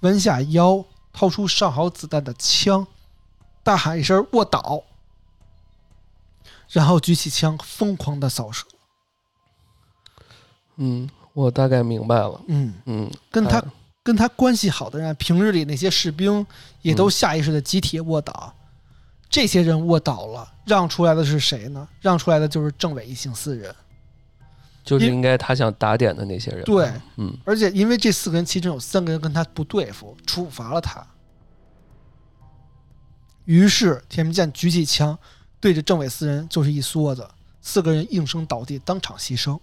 [0.00, 2.84] 弯下腰掏出上好子弹的枪，
[3.62, 4.82] 大喊一声“卧倒”，
[6.68, 8.66] 然后举起枪疯狂的扫射。
[10.78, 12.40] 嗯，我大概明白了。
[12.48, 13.64] 嗯，嗯，跟他哎
[14.02, 16.44] 跟他关系好的人，平日里那些士兵
[16.80, 18.52] 也都下意识的集体卧倒。
[19.30, 21.88] 这些人卧倒了，让出来的是谁呢？
[22.00, 23.72] 让出来的就是政委一行四人。
[24.84, 26.64] 因就是应该他想打点的那些人。
[26.64, 31.06] 对，嗯而且因为这四个人其中有三个人跟他不对付，处罚了他。
[33.44, 35.18] 于是田明健举起枪，
[35.60, 37.28] 对着政委四人就是一梭子，
[37.60, 39.58] 四个人应声倒地，当场牺牲，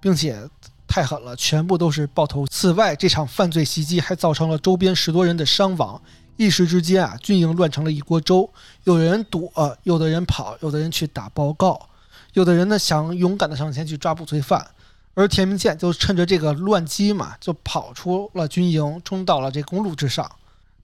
[0.00, 0.48] 并且
[0.86, 2.46] 太狠了，全部都是爆头。
[2.46, 6.00] 此外，这场犯罪袭击还造成了周边十多人的伤亡。
[6.38, 8.50] 一时之间啊，军营乱成了一锅粥，
[8.84, 9.52] 有的人躲，
[9.82, 11.89] 有的人跑，有的人去打报告，
[12.32, 14.66] 有的人呢想勇敢的上前去抓捕罪犯。
[15.14, 20.30] 而田明健就趁着这个乱机嘛，就跑出了军营，冲到了这公路之上。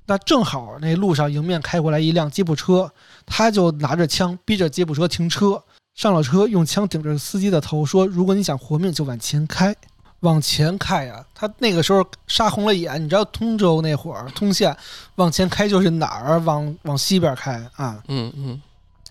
[0.07, 2.93] 那正好那路上迎面开过来一辆吉普车，
[3.25, 5.63] 他就拿着枪逼着吉普车停车，
[5.95, 9.75] 上了车，用枪顶着司机的头说：“如果你想活命，就往前开，
[10.21, 14.77] 往前开呀、他那个时候杀红了眼，你知道通州那会儿通县
[15.15, 16.39] 往前开就是哪儿？
[16.41, 18.61] 往往西边开啊，嗯嗯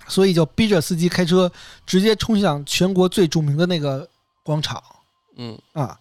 [0.08, 1.52] 所以就逼着司机开车，
[1.86, 4.08] 直接冲向全国最著名的那个
[4.44, 4.82] 广场。
[5.38, 6.00] 嗯啊，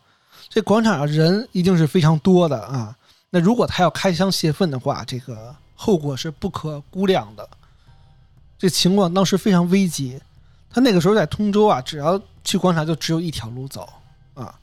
[0.49, 2.97] 这广场上人一定是非常多的啊。
[3.31, 7.49] 那如果他要开枪泄愤的话，这个后果是不可估量的。
[8.57, 10.21] 这情况当时非常危急。
[10.71, 13.89] 他那个时候在通州啊，只要去广场就只有一条路走
[14.35, 14.55] 啊。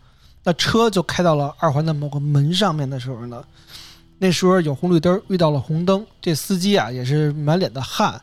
[0.44, 3.44] 那车就开到了二环的某个门上面的时候呢，
[4.18, 8.22] 那时候有红绿灯，遇到了红灯，这司机啊也是满脸的汗，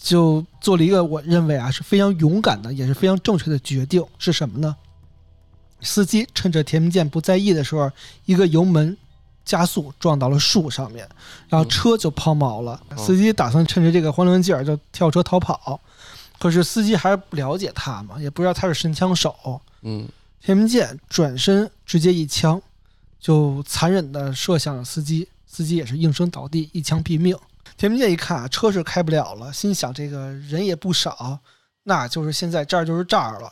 [0.00, 4.74] 就做了一个我认为啊是非常勇敢的，也是非常正确的决定，是什么呢？
[5.82, 7.90] 司机趁着田明健不在意的时候，
[8.24, 8.96] 一个油门
[9.44, 11.08] 加速撞到了树上面，
[11.48, 12.80] 然后车就抛锚了。
[12.90, 15.80] 嗯司机打算趁着这个慌乱劲儿就跳车逃跑，
[16.38, 19.60] 可是司机还是不了解他嘛，也不知道他是神枪手。
[19.82, 20.08] 嗯
[20.42, 22.60] 田明健转身直接一枪，
[23.18, 27.36] 就残忍的射向了司机，司机也是应声倒地，一枪毙命。
[27.80, 31.38] 田明健一看啊，车是开不了了，心想这个人也不少，
[31.84, 33.50] 那就是现在这儿就是这儿了，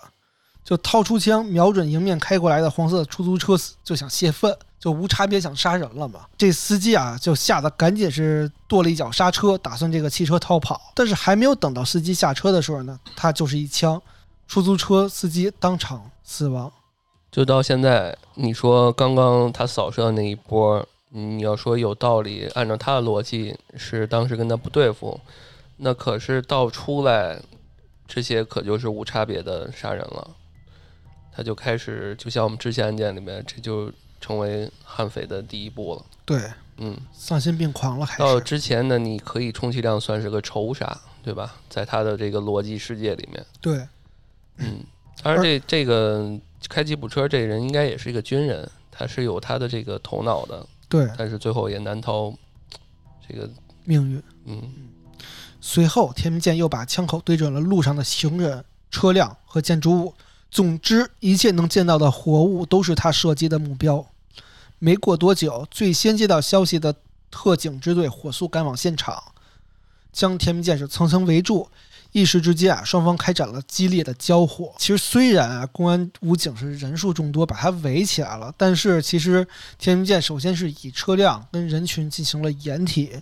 [0.62, 6.26] 就掏出枪瞄准迎面开过来的黄色出租车，就想泄愤，就无差别想杀人了嘛。
[6.36, 10.92] 这司机啊，就吓得赶紧是跺了一脚刹车，打算这个汽车逃跑。
[10.94, 13.98] 但是还没有等到司机下车的时候呢，他就是一枪，
[14.46, 16.70] 出租车司机当场死亡。
[17.32, 25.20] 就到现在，你说刚刚他扫射的那一波，你要说有道理，按照他的逻辑是当时跟他不对付，
[25.76, 27.40] 那可是到出来，
[28.06, 30.36] 这些可就是无差别的杀人了，
[31.32, 36.04] 他就开始就像我们之前案件里面，这就成为悍匪的第一步了。
[36.24, 36.42] 对，
[36.76, 41.56] 嗯，丧心病狂了，还到之前呢，你可以充其量算是个仇杀，对吧？
[41.68, 43.88] 在他的这个逻辑世界里面，对
[44.58, 44.80] 嗯，
[45.22, 52.32] 当然这这个开吉普车这人应该也是一个军人，他是有他的这个头脑的，对但是最后也难逃
[53.28, 53.50] 这个，
[53.84, 54.22] 命运。
[54.46, 54.62] 嗯
[55.60, 60.14] 随后，田明健又把枪口对准了路上的行人、车辆和建筑物，
[60.50, 64.06] 总之一切能见到的活物都是他射击的目标。
[64.78, 66.94] 没过多久，最先接到消息的
[67.30, 69.22] 特警支队火速赶往现场，
[70.12, 71.68] 将田明剑是层层围住。
[72.12, 74.72] 一时之间啊，双方开展了激烈的交火。
[74.78, 79.46] 其实虽然啊，公安武警是人数众多，把他围起来了，但是其实
[79.78, 83.12] 天明剑首先是以车辆跟人群进行了掩体，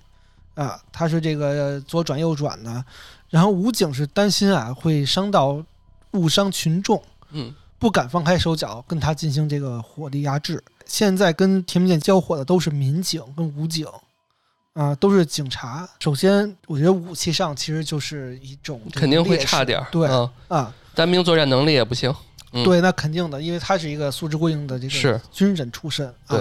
[0.54, 2.84] 啊，他是这个左转右转的。
[3.28, 5.62] 然后武警是担心啊会伤到
[6.12, 10.62] 误伤群众，嗯，不敢放开手脚跟他进行这个火力压制。
[10.86, 13.84] 现在跟田明剑交火的都是民警跟武警。
[14.76, 15.88] 啊，都是警察。
[16.00, 22.14] 首先，我觉得武器上其实就是一种肯定会差点儿，对嗯啊，单兵作战能力也不行，
[22.52, 26.38] 嗯对，那肯定的，因为他是一个素质过硬的这个军人出身，啊，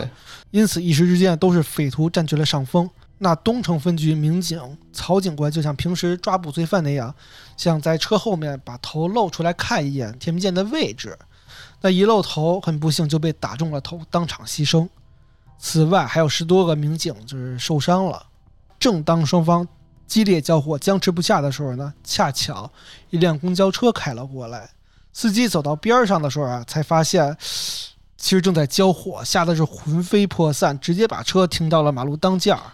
[0.51, 2.89] 因此一时之间都是匪徒占据了上风。
[3.17, 4.59] 那东城分局民警
[4.91, 7.15] 曹警官就像平时抓捕罪犯那样，
[7.55, 11.17] 想在车后面把头露出来看一眼田明剑的位置，
[11.79, 14.85] 那一露头，很不幸就被打中了头，当场牺牲。
[15.57, 18.27] 此外，还有十多个民警就是受伤了。
[18.77, 19.67] 正当双方
[20.05, 22.71] 激烈交火、僵持不下的时候呢，恰巧
[23.09, 24.69] 一辆公交车开了过来。
[25.11, 27.35] 司机走到边上的时候啊，才发现
[28.17, 32.73] 其实正在交火，吓得是魂飞魄散，直接把车停到了马路当间儿，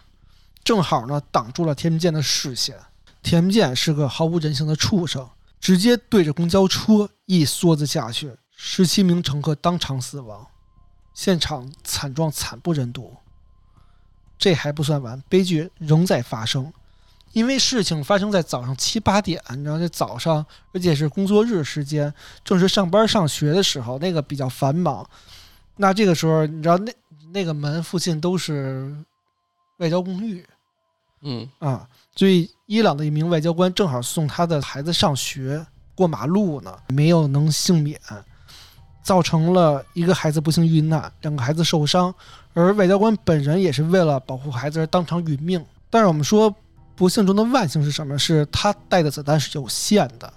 [0.64, 2.76] 正好呢挡住了田明建的视线。
[3.22, 10.48] 田明建是个毫无人性的畜生，直接对着公交车一梭子下去，十七名乘客当场死亡，
[11.14, 13.16] 现场惨状惨不忍睹。
[14.38, 16.74] 这还不算完，悲剧仍在发生。
[17.34, 25.08] 因为事情发生在早上七八点，你知道，这早上，而且是工作日时间，正是上班上学的时候，那个比较繁忙。
[25.78, 26.92] 那这个时候，你知道，那
[27.32, 28.94] 那个门附近都是
[29.78, 30.46] 外交公寓
[31.22, 37.98] 嗯啊，所以伊朗的一名外交官正好送他的孩子上学，过马路呢，没有能幸免，
[39.02, 42.14] 造成了一个孩子不幸遇难，两个孩子受伤，
[42.54, 45.64] 而外交官本人也是为了保护孩子而当场殒命。
[45.90, 46.54] 但是我们说，
[46.96, 48.18] 不幸中的万幸是什么？
[48.18, 50.32] 是他带的子弹是有限的。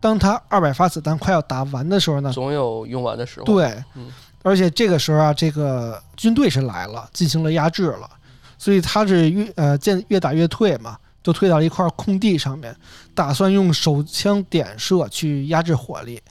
[0.00, 4.10] 当他二百发子弹快要打完的时候呢，总有用完的时候。，对嗯，
[4.42, 8.08] 而且这个时候啊，这个军队是来了，进行了压制了，
[8.56, 12.74] 所以他是越呃见越打越退嘛，就退到一块空地上面，
[13.12, 16.22] 打算用手枪点射去压制火力，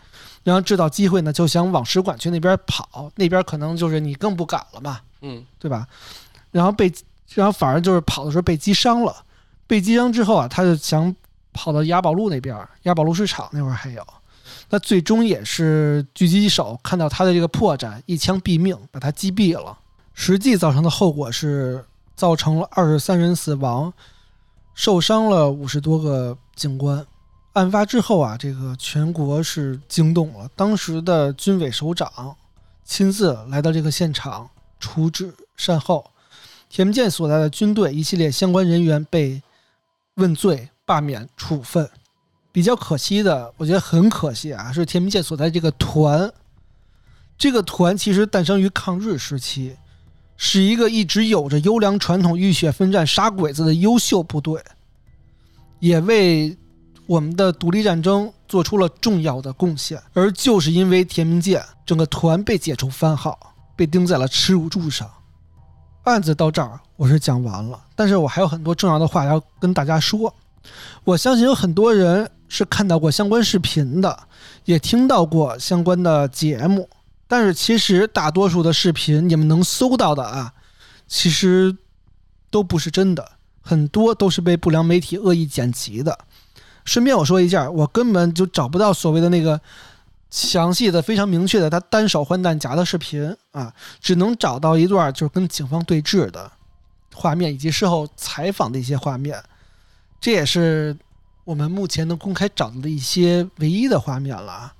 [0.48, 5.86] 然后制造机会呢，就想往使馆区那边跑，那边可能就是你更不敢了嘛，嗯对吧？
[6.52, 6.90] 然后被，
[7.34, 9.14] 然后反而就是跑的时候被击伤了，
[9.68, 11.14] 被击伤之后啊，他就想
[11.52, 14.02] 跑到雅宝路那边，雅宝路市场那会儿还有，
[14.70, 19.78] 那最终也是狙击手看到他的这个破绽，一枪毙命，把他击毙了。
[20.14, 21.84] 实际造成的后果是
[22.16, 23.92] 造成了二十三人死亡，
[24.74, 27.06] 受伤了五十多个警官。
[27.58, 32.36] 案发之后啊，这个全国是惊动了，当时的军委首长
[32.86, 36.12] 亲自来到这个现场处置善后。
[36.70, 39.41] 田明建所在的军队一系列相关人员被
[40.15, 41.89] 问罪、罢免、处分。
[42.52, 46.32] 比较可惜的，我觉得很可惜啊，是田明建所在这个团。
[47.38, 49.78] 这个团其实诞生于抗日时期，
[50.36, 54.62] 是一个一直有着优良传统、浴血奋战、杀鬼子的优秀部队，
[55.80, 56.58] 也为
[57.08, 60.00] 我们的独立战争做出了重要的贡献。
[60.13, 65.10] 而就是因为田明建，整个团被解除番号，被钉在了耻辱柱上。
[66.04, 70.34] 案子到这儿我是讲完了，但是我还有很多重要的话要跟大家说。
[71.04, 74.28] 我相信有很多人是看到过相关视频的，
[74.65, 76.89] 也听到过相关的节目，
[77.28, 80.54] 但是其实大多数的视频你们能搜到的啊，
[81.08, 81.76] 其实
[82.50, 86.17] 都不是真的，很多都是被不良媒体恶意剪辑的。
[86.88, 89.60] 顺便我说一下，我根本就找不到所谓的那个
[90.30, 96.50] 详细的、非常明确的他单手换弹夹的视频啊，只能找到一段就是跟警方对峙的
[97.13, 99.38] 画面，以及事后采访的一些画面。
[100.21, 100.97] 这也是
[101.43, 104.73] 我们目前能公开找到的一些唯一的画面了啊。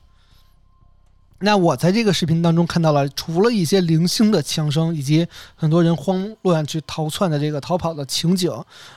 [1.40, 8.52] 那我在这个视频当中看到了，除了一些零星的枪声，以及很多人慌乱去逃窜的这个逃跑的情景，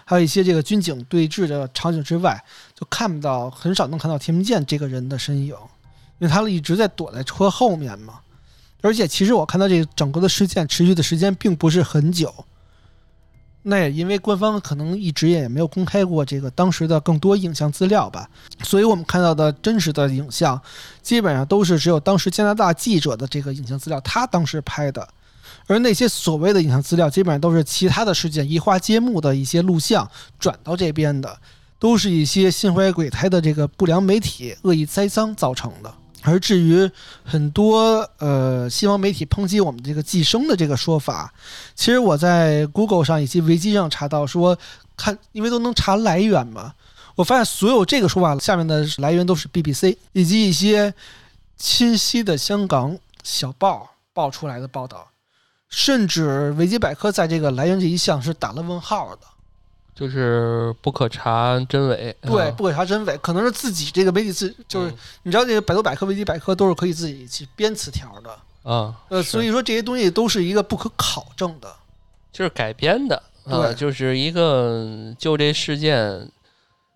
[0.07, 2.42] 还有一些这个军警对峙的场景之外，
[2.74, 5.55] 就看不到很少能看到田明剑这个人的身影，
[6.18, 8.20] 因为他一直在躲在车后面嘛。
[8.80, 12.32] 而且其实我看到这个整个的事件持续的时间并不是很久，
[13.63, 18.29] 那也因为官方可能一直也没有公开过这个当时的更多影像资料吧，
[18.63, 20.61] 所以我们看到的真实的影像，
[21.03, 25.07] 基本上都是只有当时加拿大记者的这个影像资料，他当时拍的，
[25.67, 30.09] 而那些所谓的影像资料，基本上都是其他的事件移花接木的一些录像
[30.39, 31.39] 转到这边的，
[31.79, 35.95] 都是一些心怀鬼胎的这个不良媒体恶意栽赃造成的。
[36.23, 36.91] 而至于
[37.25, 41.33] 很多呃西方媒体抨击我们这个寄生的这个说法，
[41.75, 44.59] 其实我在 Google 上以及维基上查到说，
[44.97, 46.75] 看因为都能查来源嘛，
[47.14, 50.93] 我发现所有这个说法下面的来源都是 BBC 以及一些
[51.57, 55.09] 清晰的香港小报报出来的报道，
[55.68, 59.23] 甚至维基百科在这个来源这一项是打了问号的。
[60.01, 64.98] 就是不可查真伪，对，啊不可查真伪，可能是自己这个媒体自就是嗯。
[65.24, 68.30] 你知道这个百度百科、维基百科都是可以自己去编词条的，
[68.62, 71.70] 啊，呃，所以说这些东西都是一个不可考证的。
[72.32, 76.26] 就是改编的，啊，对就是一个就这事件，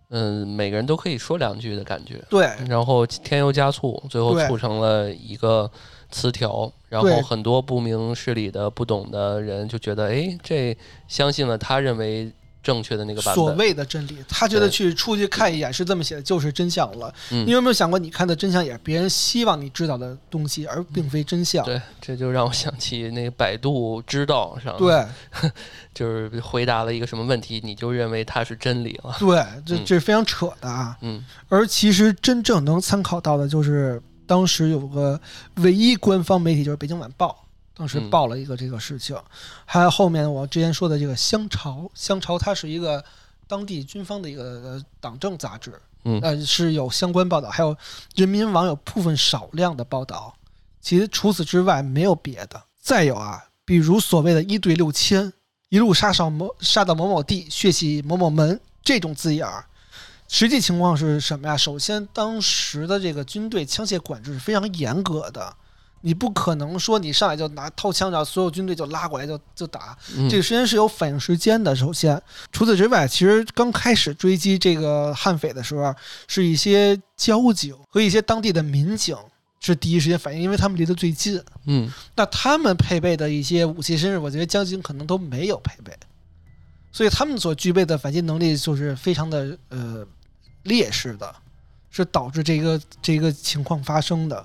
[0.09, 5.70] 嗯，每个人都可以说两句的感觉，对，然后添油加醋，最后促成了一个
[6.11, 10.74] 词条，然后很多不明事理的、不懂的人就觉得，哎，这
[11.09, 12.32] 相信了他认为
[12.65, 13.45] 正确的那个版本。
[13.45, 17.15] 所，谓的真理，他觉得去出去看一眼是这么写的，就是真相了。
[17.31, 17.47] 嗯。
[17.47, 21.65] 你有没有想过，你看的真相也是别人希望你知道的东西，而并非真相？
[21.65, 25.05] 对，这就让我想起那个百度知道上，，对。
[25.95, 29.85] 就是回答了一个什么问题，你就认为它是真理了，对，这嗯。
[29.85, 30.97] 这是非常扯的啊。
[31.03, 31.25] 嗯。
[31.49, 35.21] 而其实真正能参考到的，就是当时有个
[35.57, 37.43] 唯一官方媒体，就是《北京晚报》，
[37.77, 39.16] 当时嗯报了一个这个事情。
[39.64, 43.05] 还有后面我之前说的这个《香潮》，《香潮》它是一个
[43.47, 47.77] 当地军方的一个呃党政杂志，嗯呃是有相关报道，还有
[48.14, 50.35] 人民网有部分少量的报道。
[50.81, 52.62] 其实除此之外没有别的。
[52.79, 55.33] 再有啊，比如所谓的一对六千，
[55.70, 59.64] 一路杀上某杀到某某地，血洗某某门这种字眼儿，
[60.29, 61.57] 实际情况是什么呀？
[61.57, 65.57] 首先，当时的这个军队枪械管制是非常严格的，
[66.07, 71.74] 你不可能说你上来就拿掏枪，然后所有军队就拉过来就就打，嗯，这个时间是有反应时间的。
[71.74, 72.20] 首先，
[72.52, 75.94] 除此之外，其实刚开始追击这个悍匪的时候，
[76.28, 79.16] 是一些交警和一些当地的民警
[79.61, 81.42] 是第一时间反应，因为他们离得最近。
[81.64, 85.90] 嗯那他们配备的一些武器，甚至我觉得交警可能都没有配备，
[86.92, 90.07] 所以他们所具备的反击能力就是非常的呃
[90.64, 91.34] 劣势的，
[91.88, 94.44] 是导致这个这个情况发生的啊。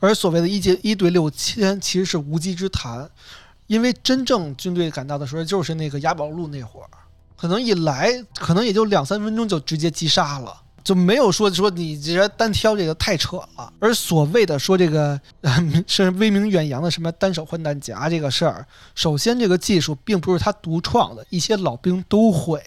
[0.00, 3.10] 而所谓的一阶一对六千其实是无稽之谈，
[3.66, 6.88] 因为真正军队赶到的时候就是那个雅宝路那会儿，
[7.36, 10.62] 可能一来可能也就两三分钟就直接击杀了。
[10.84, 15.20] 就没有说说你直接单挑这个太扯了，而所谓的说这个
[15.86, 22.62] 是威名远扬的什么单手换弹夹这个事儿，首先这个技术并不是他独创的，一些老兵都会。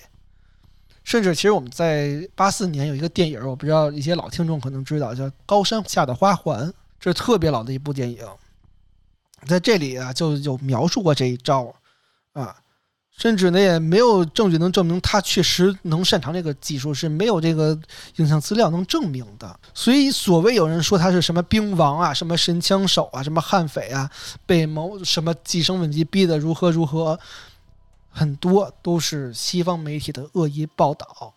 [1.03, 6.67] 甚至其实我们在八四年有一个电影，我不知道一些老听众可能知道，叫《高山下的花环》，
[7.01, 8.25] 这是特别老的一部电影，
[9.45, 11.75] 在这里啊就有描述过这一招
[12.31, 12.55] 啊。
[13.17, 17.77] 甚至呢也没有证据能证明他确实能擅长这个技术，是没有这个
[18.15, 19.59] 影像资料能证明的。
[19.75, 24.09] 所以所谓有人说他是什么兵王啊，什么神枪手啊，什么悍匪啊，
[24.45, 27.19] 被某什么计生问题逼得如何如何，
[28.09, 31.33] 很多都是西方媒体的恶意报道。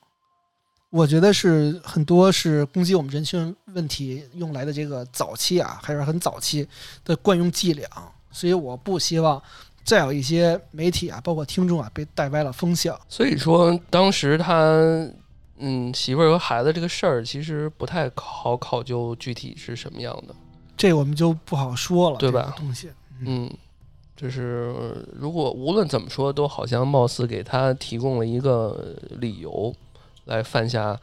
[0.95, 6.65] 我觉得是很多是攻击我们人权问题用来的这个早期啊，还是很早期
[7.05, 7.89] 的惯用伎俩。
[8.31, 9.43] 所以我不希望
[9.83, 12.97] 再有一些媒体啊，包括听众啊，被带歪了风向。
[13.09, 14.71] 所以说当时他
[15.59, 20.35] 嗯媳妇儿和孩子这个事儿，其实不太好考究具体是什么样的。
[20.77, 22.89] 这我们就不好说了，对吧这个东西，
[23.27, 23.51] 嗯，
[24.17, 29.75] 就是呃如果无论怎么说，都好像貌似给他提供了一个理由
[30.25, 30.99] 来犯下，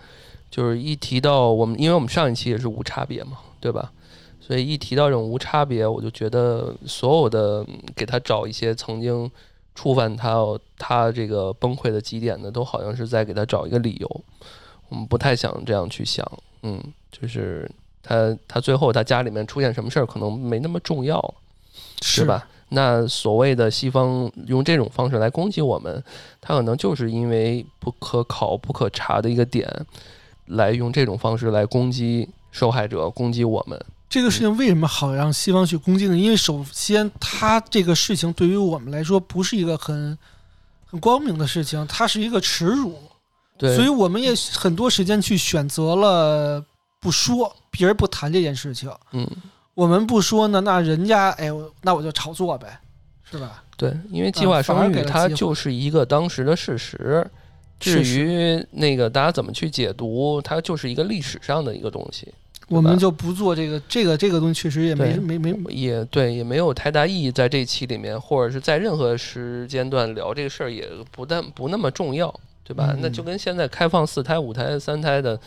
[0.50, 3.92] 就是一提到我们，因为我们上一期也是无差别嘛，对吧？
[4.40, 7.66] 所以一提到这种无差别，我就觉得所有的
[7.96, 9.30] 给他找一些曾经
[9.76, 10.38] 触犯他
[10.78, 14.22] 他这个崩溃的极点的，都好像是在给他找一个理由。
[14.90, 16.30] 我们不太想这样去想，
[16.64, 17.70] 嗯，就是
[18.04, 21.34] 他他最后他家里面出现什么事儿，可能没那么重要。
[22.02, 22.48] 是吧？
[22.74, 26.04] 那所谓的西方用这种方式来攻击我们，
[26.40, 29.70] 他可能就是因为不可考、不可查的一个点，
[30.46, 33.78] 来用这种方式来攻击受害者、攻击我们。
[34.10, 36.18] 这个事情为什么好让西方去攻击呢？
[36.18, 40.18] 因为首先，它这个事情对于我们来说不是一个很
[40.86, 42.98] 很光明的事情，它是一个耻辱，
[43.58, 46.62] 对，所以我们也很多时间去选择了
[47.00, 48.92] 不说，避而不谈这件事情。
[49.14, 49.26] 嗯，
[49.74, 52.80] 我们不说呢，那人家哎，我那我就炒作呗，
[53.24, 53.64] 是吧？
[53.78, 57.26] 对，因为计划生育它就是一个当时的事实。
[57.80, 62.32] 至于那个大家怎么去解读，它就是一个历史上的一个东西。
[62.68, 72.32] 我们就不做这个，这个这个东西确实也没没没也对，也没有太大意义在这期里面，或者是在任何时间段聊这个事儿，也不但不那么重要，
[72.64, 72.92] 对吧？
[72.94, 75.40] 嗯那就跟现在开放四胎、五胎、三胎的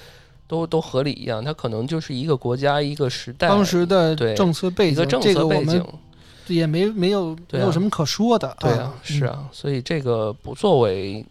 [0.47, 5.87] 都都合理一样，它可能就是一个国家一个时代当时的对政策背景，一个政这个我策背景们。
[6.49, 8.55] 也没没有啊没有什么可说的。
[8.61, 11.25] 对啊，是嗯，啊，所以这个不作为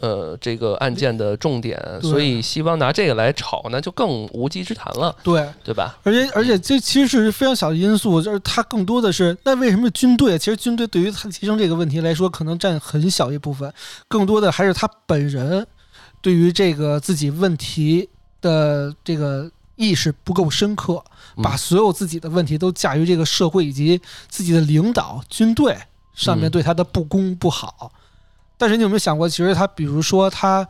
[0.00, 5.98] 呃这个案件的重点，所以西方拿这个来炒，那就更无稽之谈了，对，对吧？
[6.02, 10.38] 而且而且这其实是非常小的因素，就是它更多的是那为什么军队？
[10.38, 13.72] 其实军队对于他提升这个问题来说，可能占很小一部分，
[14.06, 15.66] 更多的还是他本人
[16.20, 18.06] 对于这个自己问题
[18.40, 21.02] 的这个意识不够深刻，
[21.36, 25.76] 嗯把所有自己的问题都架于这个社会以及自己的领导军队
[26.14, 27.92] 上面嗯对他的不公不好。
[28.56, 30.66] 但是你有没有想过，其实他比如说他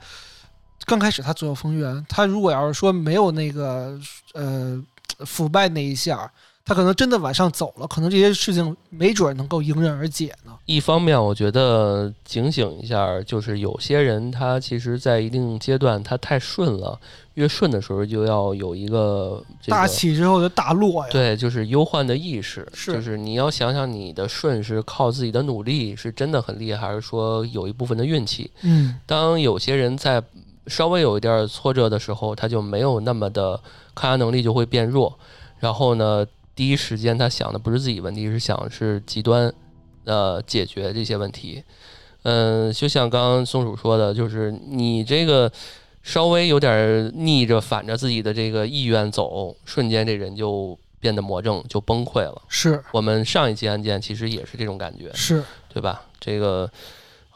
[0.85, 3.99] 刚开始他左右逢源，他如果要是说没有那个
[4.35, 4.83] 呃
[5.21, 6.31] 腐败那一下儿，
[6.69, 10.53] 他可能真的往上走了，可能这些事情没准儿能够迎刃而解呢。
[10.67, 17.01] 一方面，我觉得警醒一下，就是有些人他其实，在一定阶段他太顺了，
[17.35, 21.11] 越顺的时候就要有一个这大起之后的大落呀。
[21.11, 28.51] 对，就是忧患的意识，是就是你要想想你的顺是靠自己的努力是真的很厉害，还是说有一部分的运气？
[28.61, 30.23] 嗯，当有些人在
[30.67, 33.59] 稍微有一点儿挫折的时候，他就没有那么的
[33.95, 35.19] 抗压能力就会变弱，
[35.61, 36.27] 然后呢，
[36.59, 39.53] 第一时间他想的不是自己问题，是想是极端
[40.03, 41.63] 呃解决这些问题。
[42.25, 45.49] 嗯，就像刚刚松鼠说的，就是你这个
[46.03, 52.43] 稍微有点儿逆着反着自己的这个意愿走，瞬间这人就变得魔怔，就崩溃了。
[52.49, 56.03] 是我们上一期案件其实也是这种感觉，是，对吧？
[56.19, 56.69] 这个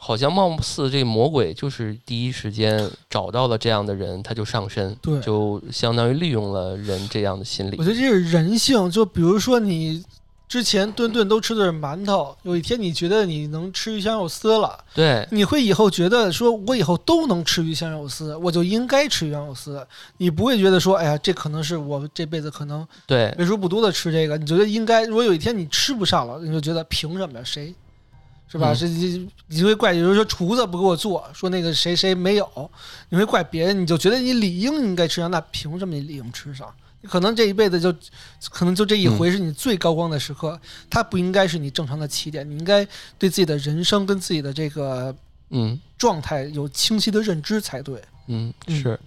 [0.05, 7.83] 好像貌似这魔鬼就是第一时间找到了这样的人，他就上身，对就相当于利用了人这样的心理我。
[7.85, 8.91] 觉得这是人性。
[8.91, 10.03] 就比如说你
[10.49, 19.87] 之前顿顿都吃的是馒头，有一天你觉得你能吃鱼香肉丝了，对你会以后觉得说，我以后都能吃鱼香肉丝，我就应该吃鱼香肉丝。
[20.17, 24.37] 你不会觉得说，哎呀，这可能是我这辈子可能对为数不多的吃这个。
[24.37, 27.43] 你觉得应该，如果有一天你吃不上了，你就觉得凭什么呀？
[27.45, 27.73] 谁？
[28.53, 28.71] 是吧？
[28.71, 32.71] 嗯这这你会怪，比如说厨子不给我做，说那个谁谁没有，
[33.09, 36.71] 你会怪别人，你就觉得你理应应该吃上，那凭什么你理应吃上？
[37.01, 37.91] 你可能这一辈子就，
[38.51, 42.85] 可能就这一回是你最高光的时刻，它不应该是你正常的起点，你应该
[43.17, 45.13] 对自己的人生跟自己的这个
[45.49, 47.99] 嗯状态有清晰的认知才对。
[48.27, 48.99] 嗯嗯是。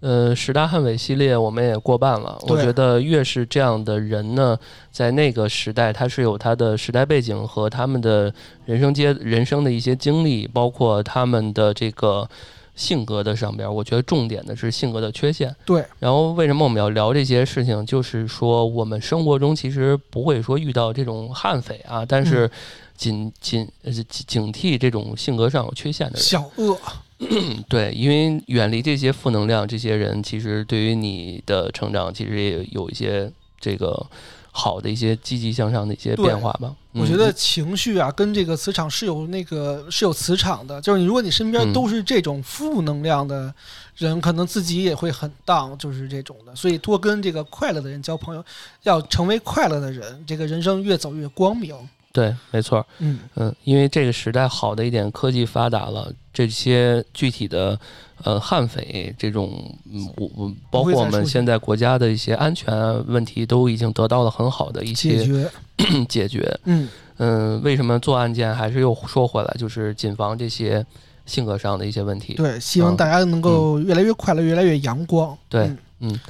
[0.00, 2.38] 呃，十大悍匪系列我们也过半了。
[2.48, 4.58] 我觉得越是这样的人呢，
[4.90, 8.32] 在那个时代，他是有他的时代背景和他们的
[8.64, 12.26] 人生阶人生的一些经历，包括他们的这个
[12.74, 13.70] 性格的上边儿。
[13.70, 15.54] 我觉得重点的是性格的缺陷。
[15.66, 17.84] 对，然后为什么我们要聊这些事情？
[17.84, 22.50] 就是说我们生活中其实不会说遇到这种悍匪啊，但是嗯
[22.96, 26.22] 警警呃警警惕这种性格上有缺陷的人。
[26.22, 26.92] 小恶，嗯
[27.68, 34.06] 对，因为远离这些负能量，这些人其实对于你的成长，其实也有一些这个
[34.50, 36.60] 好的一些积极向上的一些变化吧。
[36.64, 40.80] 嗯我觉得情绪啊，跟这个磁场是有那个是有磁场的。
[40.80, 43.54] 就是你，如果你身边嗯都是这种负能量的
[43.96, 46.56] 人，可能自己也会很 down，就是这种的。
[46.56, 48.44] 所以多跟这个快乐的人交朋友，
[48.82, 51.76] 要成为快乐的人，这个人生越走越光明。
[52.12, 52.84] 对，没错。
[52.98, 57.78] 嗯，嗯，因为这个时代好的一点，科技发达了，这些具体的
[58.24, 62.74] 呃悍匪这种，嗯，我我包括我们现现在国家的一些安全
[63.06, 65.50] 问题都已经得到了很好的一些解决。
[66.08, 66.60] 解决。
[66.64, 66.88] 嗯，
[67.18, 70.84] 嗯，为什么做案件还是又说回来，就是谨防这些
[71.26, 72.34] 性格上的一些问题。
[72.34, 75.36] 对，希望嗯大家能够越来越快乐，越来越阳光。
[75.48, 76.20] 对嗯嗯，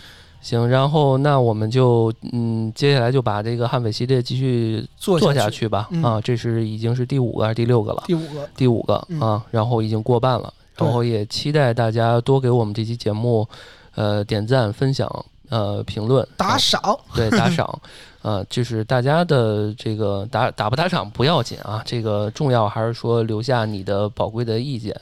[0.40, 5.88] 行，然后那我们就嗯，接下来就把这个悍匪系列继续做做下下去吧。
[5.90, 8.02] 嗯啊，这是已经是第五个还是第六个了？
[8.06, 13.46] 第五个，第五个嗯啊，然后已经过半了，然后也期待大家多给我们这期节目，
[13.94, 15.06] 呃，点赞、分享、
[15.50, 16.80] 呃，评论、啊打赏。
[17.14, 17.78] 对打赏，
[18.22, 24.94] 呃，就是大家的这个打打不打赏不要紧啊，这个重要还是说留下你的宝贵的意见，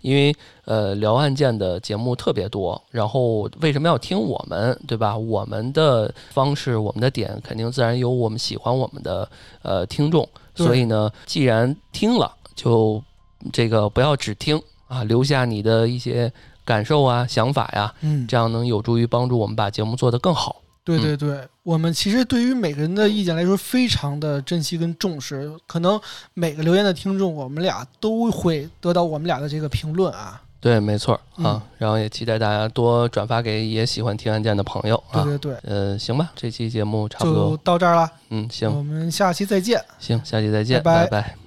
[0.00, 5.16] 因为呃聊案件的节目特别多，然后为什么要听我们，对吧？
[5.16, 9.28] 我们的方式，我们的点，肯定自然有我们喜欢我们的
[9.62, 13.00] 呃听众，所以呢，既然听了，就
[13.52, 16.32] 这个不要只听啊，留下你的一些
[16.64, 20.56] 感受啊、想法呀，嗯，这样能有助于帮助我们把节目做得更好。
[20.84, 25.50] 对嗯对对，我们其实对于每个人的意见来说，非常的珍惜跟重视。
[25.66, 25.98] 可能
[26.34, 30.40] 每个留言的听众，我们俩都会得到我们俩的这个评论啊。
[30.60, 35.22] 对，没错啊，然后也期待大家多转发给也喜欢听案件的朋友啊。
[35.22, 39.82] 对对对，呃，行吧，这期节目差不就多，到这儿了，嗯，行我们下期再见。
[39.98, 41.43] 行，下期再见，拜拜拜拜